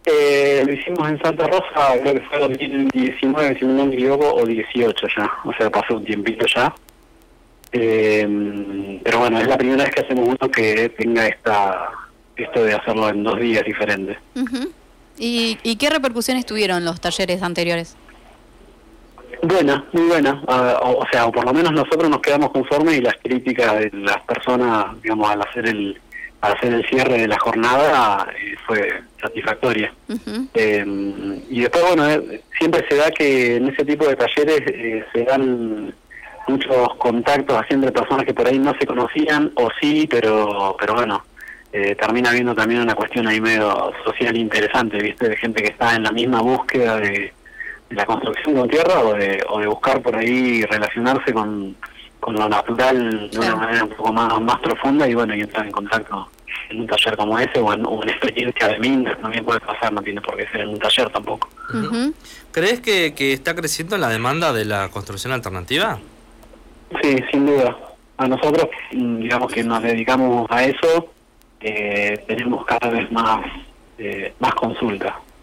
eh, 0.03 0.61
lo 0.67 0.73
hicimos 0.73 1.07
en 1.07 1.21
Santa 1.21 1.47
Rosa, 1.47 1.97
creo 2.01 2.15
que 2.15 2.19
fue 2.19 2.39
2019, 2.39 3.59
si 3.59 3.63
no 3.63 3.85
me 3.85 3.93
equivoco, 3.93 4.33
o 4.33 4.45
18 4.45 5.07
ya. 5.15 5.31
O 5.45 5.53
sea, 5.53 5.69
pasó 5.69 5.95
un 5.95 6.03
tiempito 6.03 6.45
ya. 6.53 6.75
Eh, 7.71 8.99
pero 9.01 9.19
bueno, 9.19 9.39
es 9.39 9.47
la 9.47 9.57
primera 9.57 9.85
vez 9.85 9.95
que 9.95 10.01
hacemos 10.01 10.27
uno 10.27 10.51
que 10.51 10.89
tenga 10.89 11.25
esta 11.27 11.91
esto 12.35 12.61
de 12.61 12.73
hacerlo 12.73 13.07
en 13.07 13.23
dos 13.23 13.39
días 13.39 13.63
diferentes. 13.63 14.17
¿Y, 15.17 15.77
qué 15.77 15.89
repercusiones 15.89 16.45
tuvieron 16.45 16.83
los 16.83 16.99
talleres 16.99 17.41
anteriores? 17.41 17.95
Buena, 19.47 19.85
muy 19.91 20.07
buena. 20.07 20.41
Ah, 20.47 20.79
o, 20.81 21.05
sea, 21.11 21.27
o 21.27 21.31
por 21.31 21.45
lo 21.45 21.53
menos 21.53 21.71
nosotros 21.71 22.09
nos 22.09 22.19
quedamos 22.19 22.49
conformes 22.49 22.97
y 22.97 23.01
las 23.01 23.15
críticas 23.17 23.79
de 23.79 23.91
las 23.93 24.19
personas, 24.23 24.99
digamos, 25.03 25.29
al 25.29 25.41
hacer 25.41 25.67
el 25.67 25.99
al 26.41 26.53
hacer 26.53 26.73
el 26.73 26.85
cierre 26.85 27.19
de 27.19 27.27
la 27.27 27.39
jornada 27.39 28.27
eh, 28.39 28.55
fue 28.65 29.01
satisfactoria. 29.21 29.93
Em, 30.53 31.41
y 31.49 31.61
después, 31.61 31.83
bueno, 31.85 32.09
eh, 32.09 32.41
siempre 32.57 32.85
se 32.89 32.95
da 32.95 33.11
que 33.11 33.57
en 33.57 33.69
ese 33.69 33.85
tipo 33.85 34.07
de 34.07 34.15
talleres 34.15 34.61
eh, 34.65 35.05
se 35.13 35.23
dan 35.23 35.93
muchos 36.47 36.95
contactos 36.95 37.57
así 37.57 37.73
entre 37.75 37.91
personas 37.91 38.25
que 38.25 38.33
por 38.33 38.47
ahí 38.47 38.57
no 38.57 38.73
se 38.79 38.87
conocían 38.87 39.51
o 39.55 39.69
sí, 39.79 40.07
pero 40.09 40.75
pero 40.79 40.95
bueno, 40.95 41.23
eh, 41.71 41.95
termina 41.95 42.31
viendo 42.31 42.55
también 42.55 42.81
una 42.81 42.95
cuestión 42.95 43.27
ahí 43.27 43.39
medio 43.39 43.93
social 44.03 44.35
interesante, 44.35 44.97
¿viste? 44.97 45.29
De 45.29 45.37
gente 45.37 45.61
que 45.61 45.69
está 45.69 45.95
en 45.95 46.03
la 46.03 46.11
misma 46.11 46.41
búsqueda 46.41 46.97
de, 46.99 47.31
la 47.89 48.05
construcción 48.05 48.55
con 48.55 48.69
tierra 48.69 48.99
o 48.99 49.13
de, 49.13 49.43
o 49.49 49.59
de 49.59 49.67
buscar 49.67 50.01
por 50.01 50.15
ahí 50.15 50.63
relacionarse 50.63 51.33
con, 51.33 51.75
lo 52.27 52.49
natural 52.49 53.29
de 53.29 53.37
una 53.37 53.55
manera 53.55 53.83
un 53.83 53.89
poco 53.91 54.11
más, 54.11 54.41
más 54.41 54.59
profunda 54.59 55.07
y 55.07 55.13
bueno, 55.13 55.35
y 55.35 55.41
entrar 55.41 55.63
en 55.67 55.71
contacto 55.71 56.27
en 56.69 56.81
un 56.81 56.87
taller 56.87 57.15
como 57.15 57.37
ese 57.37 57.59
o 57.59 57.71
en 57.71 57.85
una 57.85 58.11
experiencia 58.11 58.67
de 58.67 58.79
Minder 58.79 59.15
también 59.17 59.45
puede 59.45 59.59
pasar, 59.59 59.93
no 59.93 60.01
tiene 60.01 60.21
por 60.21 60.35
qué 60.35 60.47
ser 60.47 60.61
en 60.61 60.69
un 60.69 60.79
taller 60.79 61.09
tampoco. 61.11 61.47
¿Crees 62.51 62.79
que, 62.79 63.13
que 63.13 63.33
está 63.33 63.53
creciendo 63.53 63.95
la 63.99 64.09
demanda 64.09 64.53
de 64.53 64.65
la 64.65 64.89
construcción 64.89 65.33
alternativa? 65.33 65.99
Sí, 67.01 67.17
sin 67.31 67.45
duda. 67.45 67.77
A 68.17 68.27
nosotros, 68.27 68.69
digamos 68.91 69.51
que 69.51 69.63
nos 69.63 69.83
dedicamos 69.83 70.47
a 70.49 70.63
eso, 70.63 71.11
eh, 71.59 72.23
tenemos 72.27 72.65
cada 72.65 72.89
vez 72.89 73.11
más 73.11 73.45
eh, 73.97 74.33
más 74.39 74.53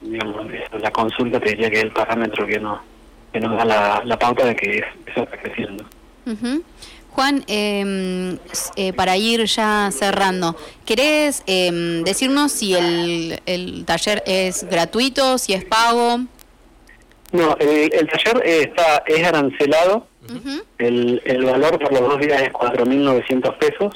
consulta. 0.02 0.78
la 0.78 0.90
consulta 0.90 1.40
te 1.40 1.50
diría 1.50 1.70
que 1.70 1.78
es 1.78 1.84
el 1.84 1.92
parámetro 1.92 2.46
que 2.46 2.58
nos, 2.58 2.80
que 3.32 3.40
nos 3.40 3.56
da 3.56 4.02
la, 4.04 4.18
pauta 4.18 4.46
de 4.46 4.56
que 4.56 4.78
eso 5.06 5.22
está 5.22 5.36
creciendo. 5.38 5.84
Juan, 7.10 7.44
em, 7.46 8.38
eh, 8.76 8.92
para 8.94 9.16
ir 9.16 9.44
ya 9.44 9.90
cerrando, 9.92 10.56
¿querés 10.86 11.42
em, 11.46 12.02
decirnos 12.04 12.52
si 12.52 12.74
el, 12.74 13.40
el 13.44 13.84
taller 13.84 14.22
es 14.26 14.64
gratuito, 14.68 15.36
si 15.36 15.52
es 15.52 15.64
pago? 15.64 16.20
No, 17.32 17.56
el, 17.58 18.08
taller 18.08 18.42
está 18.46 19.02
es 19.06 19.24
arancelado. 19.26 20.06
el, 20.78 21.20
el 21.24 21.44
valor 21.44 21.78
por 21.78 21.92
los 21.92 22.00
dos 22.00 22.20
días 22.20 22.42
es 22.42 22.52
4.900 22.52 23.58
pesos. 23.58 23.94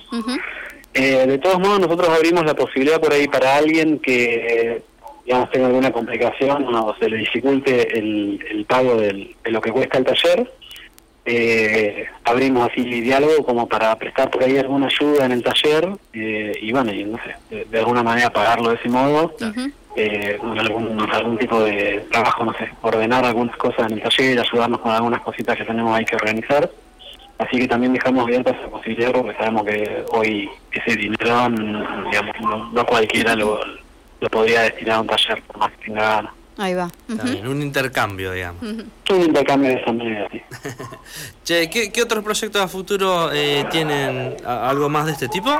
Eh, 0.99 1.27
de 1.27 1.39
todos 1.39 1.59
modos, 1.59 1.81
nosotros 1.81 2.09
abrimos 2.09 2.45
la 2.47 2.55
posibilidad 2.55 2.99
por 2.99 3.13
ahí 3.13 3.29
para 3.29 3.57
alguien 3.57 3.99
que, 3.99 4.83
digamos, 5.27 5.51
tenga 5.51 5.67
alguna 5.67 5.91
complicación 5.91 6.73
o 6.75 6.95
se 6.99 7.11
le 7.11 7.19
dificulte 7.19 7.99
el, 7.99 8.65
pago 8.69 8.97
de 8.97 9.35
lo 9.45 9.61
que 9.61 9.73
cuesta 9.73 9.99
el 9.99 10.05
taller. 10.05 10.51
eh, 11.29 12.07
abrimos 12.25 12.71
así 12.71 12.83
diálogo 13.01 13.45
como 13.45 13.67
para 13.67 13.97
prestar 13.97 14.31
por 14.31 14.45
ahí 14.45 14.57
alguna 14.59 14.87
ayuda 14.87 15.27
en 15.27 15.33
el 15.33 15.43
taller 15.43 15.89
eh, 16.13 16.57
y 16.63 16.71
bueno, 16.71 16.93
y 16.93 17.05
no 17.05 17.19
sé, 17.19 17.65
de, 17.65 17.79
alguna 17.81 18.05
manera 18.05 18.31
pagarlo 18.31 18.71
de 18.71 18.77
ese 18.77 18.89
modo, 18.89 19.35
eh, 19.97 20.39
algún, 20.57 21.01
algún 21.13 21.39
tipo 21.39 21.61
de 21.65 22.07
trabajo, 22.13 22.45
no 22.45 22.53
sé, 22.55 22.71
ordenar 22.81 23.25
algunas 23.25 23.57
cosas 23.57 23.91
en 23.91 23.99
el 23.99 24.03
taller, 24.03 24.39
ayudarnos 24.39 24.81
con 24.81 24.93
algunas 24.93 25.21
cositas 25.23 25.57
que 25.57 25.65
tenemos 25.65 25.97
ahí 25.97 26.05
que 26.05 26.15
organizar. 26.15 26.71
Así 27.39 27.59
que 27.59 27.69
también 27.69 27.93
dejamos 27.93 28.25
abierta 28.25 28.53
esa 28.53 28.69
posibilidad 28.69 29.13
porque 29.13 29.37
sabemos 29.37 29.65
que 29.67 30.05
hoy 30.13 30.49
ese 30.73 30.97
dinero, 30.97 31.49
digamos, 32.11 32.73
no, 32.73 32.87
cualquiera 32.87 33.35
lo, 33.35 33.61
lo 34.21 34.29
podría 34.29 34.63
destinar 34.63 34.97
a 34.97 35.01
un 35.01 35.07
taller, 35.07 35.43
por 35.43 35.59
más 35.59 35.73
que 35.73 35.85
tenga 35.87 36.03
ganas. 36.03 36.33
Ahí 36.59 36.73
va. 36.73 36.89
un 37.09 37.61
intercambio, 37.61 38.33
digamos. 38.33 38.63
Un 38.63 39.23
intercambio 39.23 39.71
de 39.71 39.77
esa 39.77 39.93
manera, 39.93 40.29
sí. 40.33 40.43
che, 41.45 41.69
¿qué, 41.69 41.93
¿qué, 41.93 42.03
otros 42.03 42.25
proyectos 42.25 42.63
a 42.63 42.69
futuro 42.69 43.31
eh, 43.33 43.67
tienen 43.71 44.37
algo 44.47 44.89
más 44.89 45.05
de 45.05 45.13
este 45.13 45.29
tipo? 45.29 45.51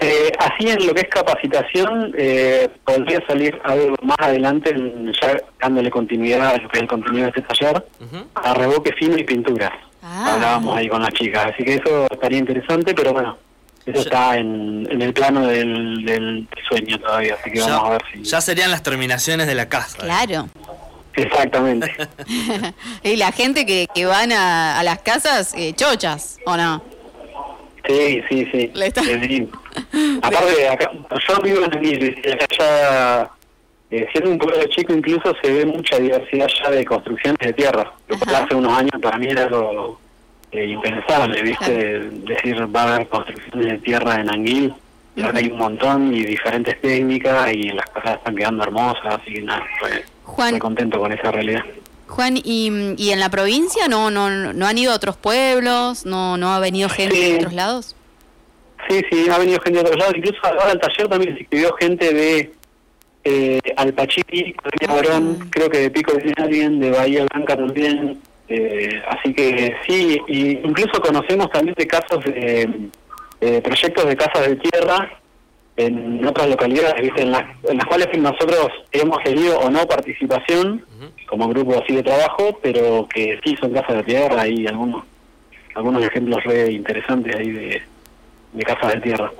Eh, 0.00 0.32
así 0.38 0.68
en 0.68 0.86
lo 0.86 0.94
que 0.94 1.02
es 1.02 1.08
capacitación, 1.08 2.14
eh, 2.16 2.68
podría 2.84 3.24
salir 3.26 3.60
algo 3.64 3.96
más 4.02 4.16
adelante, 4.20 4.74
ya 5.20 5.42
dándole 5.60 5.90
continuidad 5.90 6.46
a 6.46 6.56
lo 6.56 6.68
que 6.68 6.78
es 6.78 6.82
el 6.82 6.88
contenido 6.88 7.24
de 7.24 7.32
este 7.36 7.42
taller, 7.42 7.84
a 8.36 8.54
revoque 8.54 8.92
fino 8.92 9.18
y 9.18 9.24
pintura. 9.24 9.72
Ah. 10.02 10.34
Hablábamos 10.34 10.76
ahí 10.76 10.88
con 10.88 11.02
las 11.02 11.12
chicas, 11.12 11.52
así 11.52 11.64
que 11.64 11.74
eso 11.74 12.06
estaría 12.10 12.38
interesante, 12.38 12.94
pero 12.94 13.12
bueno, 13.12 13.36
eso 13.90 14.00
está 14.00 14.36
en, 14.36 14.86
el 14.90 15.12
plano 15.12 15.46
del, 15.46 16.46
sueño 16.68 16.98
todavía, 16.98 17.36
así 17.40 17.50
que 17.50 17.60
vamos 17.60 17.84
a 17.84 17.90
ver 17.90 18.02
si... 18.12 18.22
Ya 18.22 18.40
serían 18.40 18.70
las 18.70 18.82
terminaciones 18.82 19.46
de 19.46 19.54
la 19.54 19.68
casa. 19.68 19.98
Claro. 19.98 20.48
Exactamente. 21.14 21.92
y 23.02 23.16
la 23.16 23.32
gente 23.32 23.66
que, 23.66 23.88
que 23.94 24.06
van 24.06 24.30
a, 24.32 24.82
las 24.82 25.00
casas, 25.00 25.54
eh, 25.56 25.72
chochas, 25.74 26.38
¿o 26.44 26.56
no? 26.56 26.82
Sí, 27.86 28.22
sí, 28.28 28.46
sí. 28.52 28.70
Aparte, 30.22 30.68
acá, 30.70 30.90
yo 31.26 31.42
vivo 31.42 31.64
en 31.64 31.72
el 31.72 32.22
y 32.24 32.30
acá 32.30 32.46
ya, 32.58 33.30
eh, 33.90 34.06
siendo 34.12 34.30
un 34.30 34.38
pueblo 34.38 34.62
chico, 34.66 34.92
incluso 34.92 35.34
se 35.42 35.50
ve 35.50 35.64
mucha 35.64 35.98
diversidad 35.98 36.48
ya 36.62 36.70
de 36.70 36.84
construcciones 36.84 37.38
de 37.38 37.52
tierra. 37.54 37.90
Lo 38.08 38.18
que 38.18 38.36
hace 38.36 38.54
unos 38.54 38.76
años 38.76 38.92
para 39.00 39.16
mí 39.18 39.28
era 39.28 39.44
algo 39.44 39.98
eh, 40.52 40.66
impensable, 40.66 41.42
¿viste? 41.42 42.00
Decir, 42.00 42.74
va 42.74 42.82
a 42.82 42.94
haber 42.94 43.08
construcciones 43.08 43.72
de 43.72 43.78
tierra 43.78 44.20
en 44.20 44.32
Anguil, 44.32 44.74
y 45.16 45.22
ahora 45.22 45.38
hay 45.38 45.50
un 45.50 45.58
montón 45.58 46.14
y 46.14 46.24
diferentes 46.24 46.80
técnicas 46.80 47.52
y 47.52 47.70
las 47.70 47.86
cosas 47.90 48.18
están 48.18 48.36
quedando 48.36 48.62
hermosas, 48.62 49.20
así 49.20 49.34
que 49.34 49.42
nada, 49.42 49.64
estoy 50.26 50.58
contento 50.58 50.98
con 51.00 51.12
esa 51.12 51.32
realidad. 51.32 51.64
Juan, 52.06 52.36
¿y, 52.36 52.94
¿y 52.96 53.10
en 53.10 53.20
la 53.20 53.28
provincia 53.28 53.86
no, 53.88 54.10
no, 54.10 54.30
no 54.30 54.66
han 54.66 54.78
ido 54.78 54.92
a 54.92 54.96
otros 54.96 55.16
pueblos? 55.16 56.06
¿No, 56.06 56.36
no 56.36 56.52
ha 56.54 56.58
venido 56.60 56.88
gente 56.88 57.16
de 57.16 57.36
otros 57.36 57.52
lados? 57.52 57.96
Sí, 58.88 59.02
sí, 59.10 59.28
ha 59.28 59.38
venido 59.38 59.60
gente 59.60 59.80
de 59.80 59.84
otros 59.84 59.98
lados. 59.98 60.14
Incluso 60.16 60.38
ahora 60.42 60.70
al 60.70 60.80
taller 60.80 61.08
también 61.08 61.34
se 61.34 61.42
escribió 61.42 61.74
gente 61.74 62.14
de 62.14 62.52
eh, 63.24 63.60
Alpachiri, 63.76 64.54
ah. 64.88 65.02
creo 65.50 65.68
que 65.68 65.78
de 65.78 65.90
Pico 65.90 66.12
de 66.12 66.32
alguien, 66.38 66.80
de 66.80 66.90
Bahía 66.90 67.26
Blanca 67.30 67.56
también, 67.56 68.18
eh, 68.48 69.02
así 69.08 69.34
que 69.34 69.74
sí, 69.86 70.20
y 70.26 70.50
incluso 70.58 71.00
conocemos 71.00 71.50
también 71.50 71.74
de 71.76 71.86
casos 71.86 72.24
de, 72.24 72.88
proyectos 73.62 74.06
de 74.06 74.16
casas 74.16 74.48
de 74.48 74.56
tierra 74.56 75.10
en 75.76 76.26
otras 76.26 76.48
localidades, 76.48 77.12
En, 77.16 77.30
las, 77.30 77.44
en 77.64 77.76
las 77.76 77.86
cuales 77.86 78.08
nosotros 78.18 78.68
hemos 78.90 79.22
tenido 79.22 79.60
o 79.60 79.70
no 79.70 79.86
participación 79.86 80.84
como 81.26 81.48
grupo 81.48 81.80
así 81.80 81.94
de 81.94 82.02
trabajo, 82.02 82.58
pero 82.62 83.06
que 83.08 83.38
sí 83.44 83.56
son 83.60 83.72
casas 83.72 83.96
de 83.98 84.02
tierra 84.02 84.48
y 84.48 84.66
algunos 84.66 85.04
algunos 85.74 86.02
ejemplos 86.04 86.42
re 86.42 86.72
interesantes 86.72 87.36
ahí 87.36 87.50
de, 87.50 87.82
de 88.52 88.62
casas 88.64 88.94
de 88.94 89.00
tierra. 89.00 89.30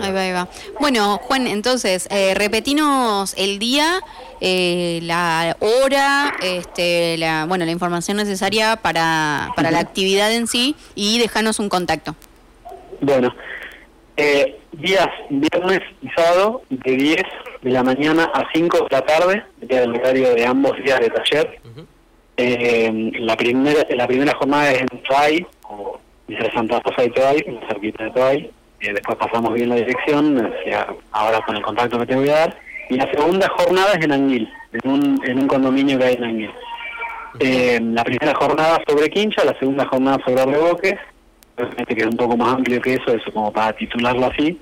Ahí 0.00 0.12
va, 0.12 0.20
ahí 0.20 0.32
va. 0.32 0.48
Bueno, 0.80 1.18
Juan, 1.18 1.46
entonces, 1.46 2.06
eh, 2.10 2.34
repetinos 2.34 3.34
el 3.36 3.58
día, 3.58 4.00
eh, 4.40 5.00
la 5.02 5.56
hora, 5.60 6.34
este, 6.42 7.16
la, 7.18 7.46
bueno, 7.46 7.64
la 7.64 7.70
información 7.72 8.16
necesaria 8.16 8.76
para, 8.76 9.50
para 9.56 9.70
la 9.70 9.80
actividad 9.80 10.32
en 10.32 10.46
sí 10.46 10.76
y 10.94 11.18
dejanos 11.18 11.58
un 11.58 11.68
contacto. 11.68 12.14
Bueno, 13.00 13.34
eh, 14.16 14.58
días 14.72 15.08
viernes 15.30 15.80
y 16.02 16.08
sábado 16.10 16.62
de 16.70 16.96
10 16.96 17.22
de 17.62 17.70
la 17.70 17.82
mañana 17.82 18.24
a 18.34 18.44
5 18.52 18.78
de 18.78 18.86
la 18.90 19.02
tarde, 19.02 19.42
el 19.68 19.90
horario 19.96 20.34
de 20.34 20.44
ambos 20.46 20.76
días 20.84 21.00
de 21.00 21.10
taller. 21.10 21.60
eh, 22.36 23.10
la 23.20 23.36
primera 23.36 23.86
la 23.90 24.06
primera 24.06 24.34
jornada 24.34 24.70
es 24.72 24.80
en 24.82 24.88
Try, 25.02 25.46
o 25.62 25.98
Villa 26.30 26.48
Santa 26.54 26.80
Rosa 26.84 27.02
de 27.02 27.10
Toay, 27.10 27.44
cerquita 27.68 28.04
de 28.04 28.10
Toay. 28.10 28.50
Eh, 28.80 28.92
después 28.94 29.18
pasamos 29.18 29.52
bien 29.52 29.68
la 29.68 29.74
dirección, 29.74 30.52
ahora 31.10 31.40
con 31.44 31.56
el 31.56 31.62
contacto 31.62 31.98
que 31.98 32.06
te 32.06 32.14
voy 32.14 32.28
a 32.28 32.34
dar. 32.34 32.56
Y 32.88 32.94
la 32.94 33.10
segunda 33.10 33.48
jornada 33.48 33.94
es 33.94 34.04
en 34.04 34.12
Anguil, 34.12 34.48
en 34.72 34.90
un, 34.90 35.20
en 35.24 35.38
un 35.40 35.48
condominio 35.48 35.98
que 35.98 36.04
hay 36.04 36.14
en 36.14 36.24
Anguil. 36.24 36.50
Eh, 37.40 37.80
la 37.82 38.04
primera 38.04 38.32
jornada 38.34 38.80
sobre 38.86 39.10
Quincha, 39.10 39.44
la 39.44 39.58
segunda 39.58 39.86
jornada 39.86 40.18
sobre 40.24 40.44
Reboques, 40.44 40.98
obviamente 41.56 41.94
que 41.96 42.00
es 42.00 42.06
un 42.06 42.16
poco 42.16 42.36
más 42.36 42.54
amplio 42.54 42.80
que 42.80 42.94
eso, 42.94 43.12
eso 43.12 43.32
como 43.32 43.52
para 43.52 43.72
titularlo 43.72 44.26
así. 44.26 44.56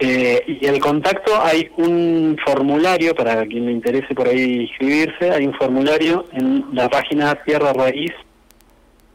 Eh, 0.00 0.42
y 0.46 0.66
el 0.66 0.80
contacto 0.80 1.40
hay 1.40 1.70
un 1.76 2.36
formulario, 2.44 3.14
para 3.14 3.46
quien 3.46 3.66
le 3.66 3.72
interese 3.72 4.14
por 4.14 4.28
ahí 4.28 4.62
inscribirse, 4.62 5.30
hay 5.30 5.46
un 5.46 5.54
formulario 5.54 6.24
en 6.32 6.64
la 6.72 6.88
página 6.88 7.36
Tierra 7.44 7.72
Raíz 7.72 8.12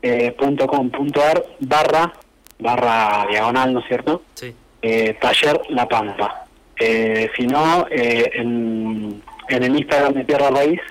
eh, 0.03 0.35
.com.ar 0.67 1.45
barra, 1.59 2.13
barra 2.59 3.25
diagonal, 3.29 3.73
¿no 3.73 3.79
es 3.79 3.87
cierto? 3.87 4.21
Sí. 4.35 4.53
Eh, 4.81 5.15
taller 5.19 5.61
La 5.69 5.87
Pampa. 5.87 6.45
Eh, 6.77 7.29
si 7.37 7.47
no, 7.47 7.87
eh, 7.89 8.29
en, 8.33 9.23
en, 9.47 9.63
el 9.63 9.77
Instagram 9.77 10.13
de 10.13 10.25
Tierra 10.25 10.49
Raíz 10.49 10.81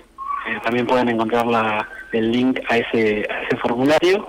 también 0.64 0.87
pueden 0.87 1.11
encontrar 1.11 1.46
la, 1.46 1.87
el 2.12 2.33
link 2.33 2.59
a 2.68 2.79
ese, 2.79 3.29
a 3.31 3.42
ese 3.42 3.57
formulario. 3.59 4.27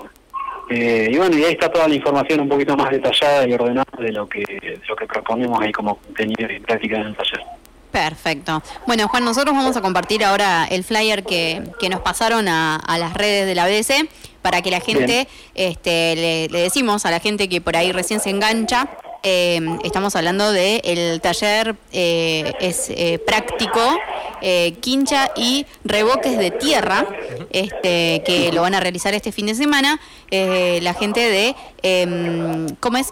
y 0.70 1.18
bueno, 1.18 1.36
y 1.38 1.44
ahí 1.46 1.54
está 1.54 1.72
toda 1.72 1.88
la 1.88 1.96
información 1.96 2.42
un 2.42 2.50
poquito 2.50 2.76
más 2.76 2.92
detallada 2.92 3.48
y 3.48 3.54
ordenada 3.54 3.86
de 3.98 4.12
lo 4.12 4.28
que, 4.28 4.40
de 4.40 4.80
lo 4.88 4.96
que 4.96 5.08
proponemos 5.08 5.60
ahí 5.62 5.72
como 5.72 5.96
contenido 5.96 6.52
y 6.52 6.60
práctica 6.60 6.98
en 6.98 7.08
el 7.08 7.16
taller. 7.16 7.42
Perfecto. 7.94 8.64
Bueno, 8.88 9.08
Juan, 9.08 9.24
nosotros 9.24 9.56
vamos 9.56 9.78
a 9.78 9.82
compartir 9.82 10.26
ahora 10.26 10.66
el 10.70 10.84
flyer 10.84 11.24
que, 11.24 11.62
que 11.80 11.90
nos 11.90 12.02
pasaron 12.02 12.48
a, 12.48 12.76
a 12.76 12.98
las 12.98 13.14
redes 13.14 13.46
de 13.46 13.54
la 13.54 13.68
BDC 13.68 14.10
para 14.42 14.64
que 14.64 14.72
la 14.72 14.80
gente, 14.80 15.28
este, 15.54 16.16
le, 16.16 16.48
decimos 16.48 17.06
a 17.06 17.12
la 17.12 17.20
gente 17.20 17.48
que 17.48 17.62
por 17.62 17.78
ahí 17.78 17.92
recién 17.92 18.20
se 18.20 18.32
engancha, 18.32 18.90
eh, 19.22 19.62
estamos 19.84 20.16
hablando 20.16 20.52
de 20.52 20.82
el 20.84 21.22
taller 21.22 21.76
eh, 21.94 22.52
es 22.60 22.90
eh, 22.90 23.20
práctico, 23.26 23.80
quincha 24.82 25.32
y 25.38 25.66
revoques 25.86 26.38
de 26.38 26.52
tierra, 26.52 27.06
este, 27.52 28.22
que 28.26 28.52
lo 28.52 28.64
van 28.64 28.76
a 28.76 28.82
realizar 28.82 29.14
este 29.14 29.32
fin 29.32 29.46
de 29.46 29.56
semana, 29.56 30.02
la 30.32 30.94
gente 30.96 31.22
de, 31.22 31.56
em, 31.82 32.68
¿cómo 32.82 32.98
es? 32.98 33.08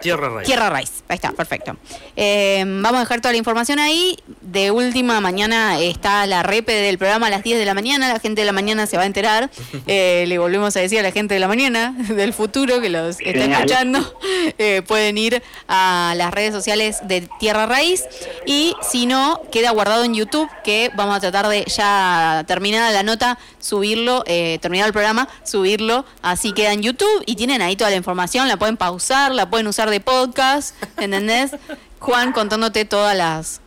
Tierra 0.00 0.28
Raíz. 0.28 0.46
Tierra 0.46 0.70
Raíz, 0.70 1.04
ahí 1.08 1.16
está, 1.16 1.32
perfecto. 1.32 1.76
Eh, 2.16 2.62
vamos 2.66 2.96
a 2.96 3.00
dejar 3.00 3.20
toda 3.20 3.32
la 3.32 3.38
información 3.38 3.78
ahí. 3.78 4.18
De 4.40 4.70
última, 4.70 5.20
mañana 5.20 5.78
está 5.80 6.26
la 6.26 6.42
repe 6.42 6.72
del 6.72 6.98
programa 6.98 7.28
a 7.28 7.30
las 7.30 7.42
10 7.42 7.58
de 7.58 7.64
la 7.64 7.74
mañana. 7.74 8.12
La 8.12 8.20
gente 8.20 8.40
de 8.40 8.46
la 8.46 8.52
mañana 8.52 8.86
se 8.86 8.96
va 8.96 9.04
a 9.04 9.06
enterar. 9.06 9.50
Eh, 9.90 10.26
le 10.28 10.38
volvemos 10.38 10.76
a 10.76 10.80
decir 10.80 10.98
a 10.98 11.02
la 11.02 11.12
gente 11.12 11.34
de 11.34 11.40
la 11.40 11.48
mañana, 11.48 11.92
del 12.08 12.34
futuro, 12.34 12.80
que 12.80 12.90
los 12.90 13.20
está 13.20 13.44
escuchando, 13.44 14.18
eh, 14.58 14.82
pueden 14.86 15.16
ir 15.16 15.42
a 15.66 16.12
las 16.16 16.30
redes 16.30 16.52
sociales 16.52 16.98
de 17.04 17.26
Tierra 17.38 17.66
Raíz. 17.66 18.04
Y 18.44 18.74
si 18.82 19.06
no, 19.06 19.40
queda 19.50 19.70
guardado 19.70 20.04
en 20.04 20.14
YouTube, 20.14 20.48
que 20.62 20.90
vamos 20.94 21.16
a 21.16 21.20
tratar 21.20 21.48
de 21.48 21.64
ya 21.64 22.44
terminada 22.46 22.90
la 22.90 23.02
nota, 23.02 23.38
subirlo, 23.58 24.24
terminado 24.24 24.88
el 24.88 24.92
programa, 24.92 25.28
subirlo. 25.44 26.04
Así 26.22 26.52
queda 26.52 26.72
en 26.72 26.82
YouTube 26.82 27.22
y 27.24 27.36
tienen 27.36 27.62
ahí 27.62 27.76
toda 27.76 27.90
la 27.90 27.96
información. 27.96 28.48
La 28.48 28.56
pueden 28.58 28.76
pausar, 28.76 29.32
la 29.32 29.48
pueden 29.48 29.66
usar 29.68 29.87
de 29.90 30.00
podcast, 30.00 30.74
¿entendés? 30.98 31.56
Juan 31.98 32.32
contándote 32.32 32.84
todas 32.84 33.16
las, 33.16 33.60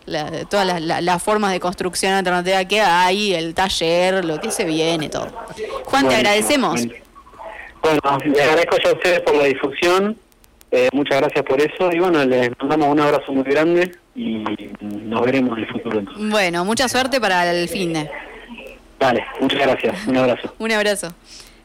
todas 0.50 0.82
las, 0.82 1.24
formas 1.24 1.52
de 1.52 1.60
construcción 1.60 2.14
alternativa 2.14 2.64
que 2.66 2.80
hay, 2.80 3.34
el 3.34 3.54
taller, 3.54 4.24
lo 4.24 4.40
que 4.40 4.52
se 4.52 4.64
viene, 4.64 5.10
todo. 5.10 5.28
Juan, 5.86 6.08
te 6.08 6.16
agradecemos. 6.16 6.82
Bueno, 7.82 8.00
le 8.24 8.44
agradezco 8.44 8.78
a 8.88 8.94
ustedes 8.94 9.20
por 9.22 9.36
la 9.36 9.46
difusión, 9.46 10.18
eh, 10.70 10.88
muchas 10.94 11.20
gracias 11.20 11.44
por 11.44 11.60
eso 11.60 11.92
y 11.92 12.00
bueno, 12.00 12.24
les 12.24 12.52
mandamos 12.60 12.88
un 12.90 13.00
abrazo 13.02 13.34
muy 13.34 13.44
grande 13.44 13.92
y 14.16 14.44
nos 14.80 15.26
veremos 15.26 15.58
en 15.58 15.64
el 15.66 15.70
futuro. 15.72 16.02
Bueno, 16.18 16.64
mucha 16.64 16.88
suerte 16.88 17.20
para 17.20 17.52
el 17.52 17.68
fin 17.68 17.94
de. 17.94 18.10
Vale, 19.00 19.26
muchas 19.40 19.60
gracias, 19.60 20.08
un 20.08 20.18
abrazo. 20.18 20.56
un 20.60 20.72
abrazo. 20.72 21.14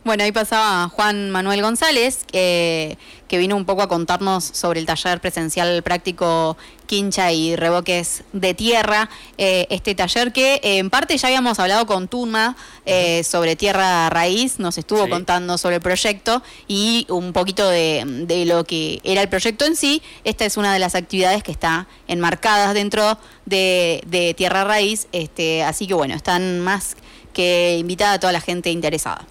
Bueno, 0.06 0.22
ahí 0.22 0.30
pasaba 0.30 0.88
Juan 0.88 1.30
Manuel 1.30 1.62
González, 1.62 2.20
que 2.30 2.96
vino 3.28 3.56
un 3.56 3.64
poco 3.64 3.82
a 3.82 3.88
contarnos 3.88 4.44
sobre 4.44 4.78
el 4.78 4.86
taller 4.86 5.20
presencial 5.20 5.82
práctico 5.82 6.56
quincha 6.86 7.32
y 7.32 7.56
revoques 7.56 8.22
de 8.32 8.54
tierra. 8.54 9.10
Eh, 9.36 9.66
este 9.68 9.96
taller 9.96 10.32
que 10.32 10.60
eh, 10.62 10.78
en 10.78 10.90
parte 10.90 11.18
ya 11.18 11.26
habíamos 11.26 11.58
hablado 11.58 11.86
con 11.86 12.06
Tuma 12.06 12.56
eh, 12.84 13.24
sobre 13.24 13.56
tierra 13.56 14.08
raíz, 14.08 14.60
nos 14.60 14.78
estuvo 14.78 15.08
contando 15.08 15.58
sobre 15.58 15.74
el 15.74 15.82
proyecto 15.82 16.40
y 16.68 17.08
un 17.10 17.32
poquito 17.32 17.68
de, 17.68 18.44
lo 18.46 18.62
que 18.62 19.00
era 19.02 19.22
el 19.22 19.28
proyecto 19.28 19.64
en 19.64 19.74
sí. 19.74 20.02
Esta 20.22 20.44
es 20.44 20.56
una 20.56 20.72
de 20.72 20.78
las 20.78 20.94
actividades 20.94 21.42
que 21.42 21.50
está 21.50 21.88
enmarcadas 22.06 22.74
dentro 22.74 23.18
de, 23.44 24.04
de 24.06 24.34
tierra 24.34 24.62
raíz, 24.62 25.08
este, 25.10 25.64
así 25.64 25.88
que 25.88 25.94
bueno, 25.94 26.14
están 26.14 26.60
más 26.60 26.96
que 27.32 27.76
invitada 27.76 28.12
a 28.12 28.20
toda 28.20 28.32
la 28.32 28.40
gente 28.40 28.70
interesada. 28.70 29.26